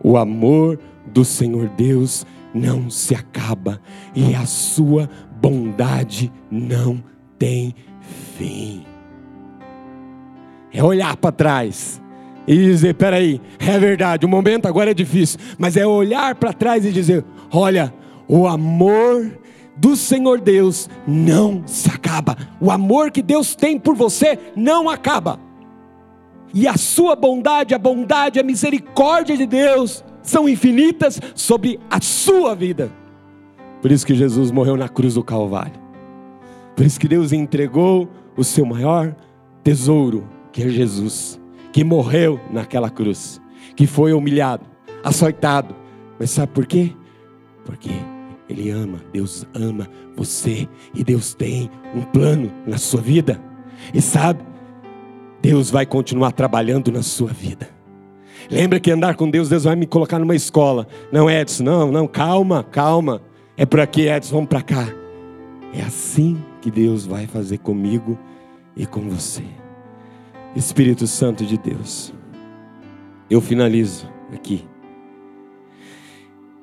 o 0.00 0.16
amor 0.16 0.78
do 1.12 1.24
Senhor 1.24 1.68
Deus 1.70 2.24
não 2.54 2.88
se 2.88 3.16
acaba 3.16 3.80
e 4.14 4.32
a 4.32 4.46
sua 4.46 5.10
bondade 5.40 6.32
não 6.48 7.02
tem 7.36 7.74
fim. 8.38 8.84
É 10.72 10.84
olhar 10.84 11.16
para 11.16 11.32
trás 11.32 12.00
e 12.46 12.56
dizer: 12.56 12.94
peraí, 12.94 13.40
é 13.58 13.78
verdade, 13.78 14.26
o 14.26 14.28
momento 14.28 14.66
agora 14.66 14.90
é 14.90 14.94
difícil, 14.94 15.38
mas 15.58 15.76
é 15.76 15.86
olhar 15.86 16.34
para 16.34 16.52
trás 16.52 16.84
e 16.84 16.92
dizer: 16.92 17.24
olha, 17.50 17.92
o 18.28 18.46
amor 18.46 19.38
do 19.76 19.96
Senhor 19.96 20.40
Deus 20.40 20.88
não 21.06 21.62
se 21.66 21.88
acaba, 21.88 22.36
o 22.60 22.70
amor 22.70 23.10
que 23.10 23.22
Deus 23.22 23.54
tem 23.54 23.78
por 23.78 23.94
você 23.94 24.38
não 24.54 24.88
acaba, 24.88 25.38
e 26.54 26.68
a 26.68 26.76
sua 26.76 27.16
bondade, 27.16 27.74
a 27.74 27.78
bondade, 27.78 28.38
a 28.38 28.42
misericórdia 28.42 29.36
de 29.36 29.46
Deus 29.46 30.04
são 30.22 30.48
infinitas 30.48 31.20
sobre 31.34 31.80
a 31.90 32.00
sua 32.00 32.54
vida. 32.54 32.90
Por 33.80 33.90
isso 33.90 34.06
que 34.06 34.14
Jesus 34.14 34.50
morreu 34.50 34.76
na 34.76 34.88
cruz 34.88 35.14
do 35.14 35.24
Calvário. 35.24 35.80
Por 36.76 36.86
isso 36.86 37.00
que 37.00 37.08
Deus 37.08 37.32
entregou 37.32 38.08
o 38.36 38.44
seu 38.44 38.64
maior 38.64 39.14
tesouro, 39.64 40.28
que 40.52 40.62
é 40.62 40.68
Jesus, 40.68 41.40
que 41.72 41.82
morreu 41.82 42.38
naquela 42.50 42.90
cruz, 42.90 43.40
que 43.74 43.86
foi 43.86 44.12
humilhado, 44.12 44.64
açoitado. 45.02 45.74
Mas 46.18 46.30
sabe 46.30 46.52
por 46.52 46.66
quê? 46.66 46.92
Porque 47.64 47.90
Ele 48.48 48.70
ama, 48.70 49.00
Deus 49.12 49.46
ama 49.54 49.88
você 50.16 50.68
e 50.94 51.02
Deus 51.02 51.34
tem 51.34 51.70
um 51.94 52.02
plano 52.02 52.52
na 52.66 52.78
sua 52.78 53.00
vida. 53.00 53.40
E 53.92 54.00
sabe, 54.00 54.44
Deus 55.40 55.70
vai 55.70 55.86
continuar 55.86 56.32
trabalhando 56.32 56.92
na 56.92 57.02
sua 57.02 57.28
vida. 57.28 57.68
Lembra 58.50 58.78
que 58.78 58.90
andar 58.90 59.16
com 59.16 59.30
Deus, 59.30 59.48
Deus 59.48 59.64
vai 59.64 59.74
me 59.74 59.86
colocar 59.86 60.18
numa 60.18 60.34
escola. 60.34 60.86
Não, 61.10 61.30
Edson, 61.30 61.64
não, 61.64 61.90
não, 61.90 62.06
calma, 62.06 62.62
calma. 62.62 63.22
É 63.56 63.64
por 63.64 63.80
aqui, 63.80 64.08
Edson, 64.08 64.34
vamos 64.34 64.48
para 64.48 64.62
cá. 64.62 64.88
É 65.72 65.80
assim 65.80 66.36
que 66.60 66.70
Deus 66.70 67.06
vai 67.06 67.26
fazer 67.26 67.58
comigo 67.58 68.18
e 68.76 68.84
com 68.84 69.08
você. 69.08 69.61
Espírito 70.54 71.06
Santo 71.06 71.46
de 71.46 71.56
Deus, 71.56 72.12
eu 73.30 73.40
finalizo 73.40 74.06
aqui. 74.34 74.68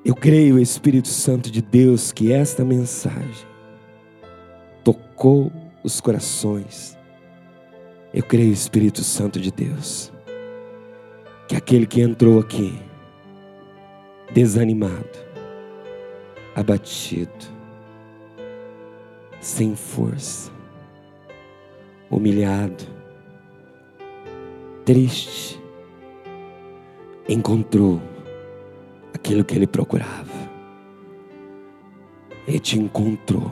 Eu 0.05 0.13
creio, 0.13 0.59
Espírito 0.59 1.07
Santo 1.07 1.49
de 1.49 1.59
Deus, 1.59 2.11
que 2.11 2.31
esta 2.31 2.63
mensagem 2.63 3.47
tocou 4.83 5.51
os 5.83 5.99
corações. 5.99 6.95
Eu 8.13 8.21
creio, 8.21 8.53
Espírito 8.53 9.03
Santo 9.03 9.39
de 9.39 9.51
Deus, 9.51 10.13
que 11.47 11.55
aquele 11.55 11.87
que 11.87 11.99
entrou 11.99 12.39
aqui, 12.39 12.79
desanimado, 14.31 15.17
abatido, 16.55 17.31
sem 19.41 19.75
força, 19.75 20.51
humilhado, 22.11 22.98
triste, 24.89 25.61
encontrou 27.27 28.01
aquilo 29.13 29.45
que 29.45 29.53
ele 29.53 29.67
procurava. 29.67 30.33
Ele 32.47 32.59
te 32.59 32.79
encontrou. 32.79 33.51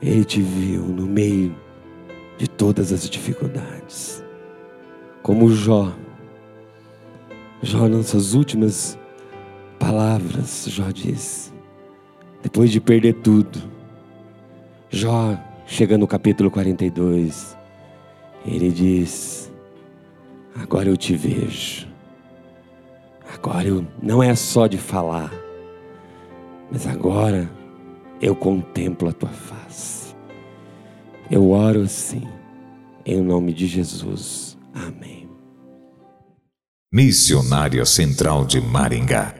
Ele 0.00 0.24
te 0.24 0.40
viu 0.40 0.82
no 0.82 1.08
meio 1.08 1.56
de 2.38 2.46
todas 2.48 2.92
as 2.92 3.10
dificuldades. 3.10 4.22
Como 5.24 5.50
Jó. 5.50 5.92
Jó, 7.60 7.88
nas 7.88 8.10
suas 8.10 8.32
últimas 8.32 8.96
palavras, 9.76 10.66
Jó 10.68 10.92
diz: 10.92 11.52
depois 12.44 12.70
de 12.70 12.80
perder 12.80 13.14
tudo, 13.14 13.58
Jó 14.88 15.36
chega 15.66 15.98
no 15.98 16.06
capítulo 16.06 16.48
42, 16.48 17.56
ele 18.46 18.70
diz: 18.70 19.49
Agora 20.54 20.88
eu 20.88 20.96
te 20.96 21.16
vejo. 21.16 21.88
Agora 23.32 23.68
eu 23.68 23.86
não 24.02 24.22
é 24.22 24.34
só 24.34 24.66
de 24.66 24.76
falar, 24.76 25.32
mas 26.70 26.86
agora 26.86 27.50
eu 28.20 28.34
contemplo 28.34 29.08
a 29.08 29.12
tua 29.12 29.30
face. 29.30 30.14
Eu 31.30 31.50
oro 31.50 31.82
assim, 31.82 32.26
em 33.06 33.22
nome 33.22 33.52
de 33.52 33.66
Jesus. 33.66 34.58
Amém. 34.74 35.28
Missionária 36.92 37.84
Central 37.84 38.44
de 38.44 38.60
Maringá 38.60 39.39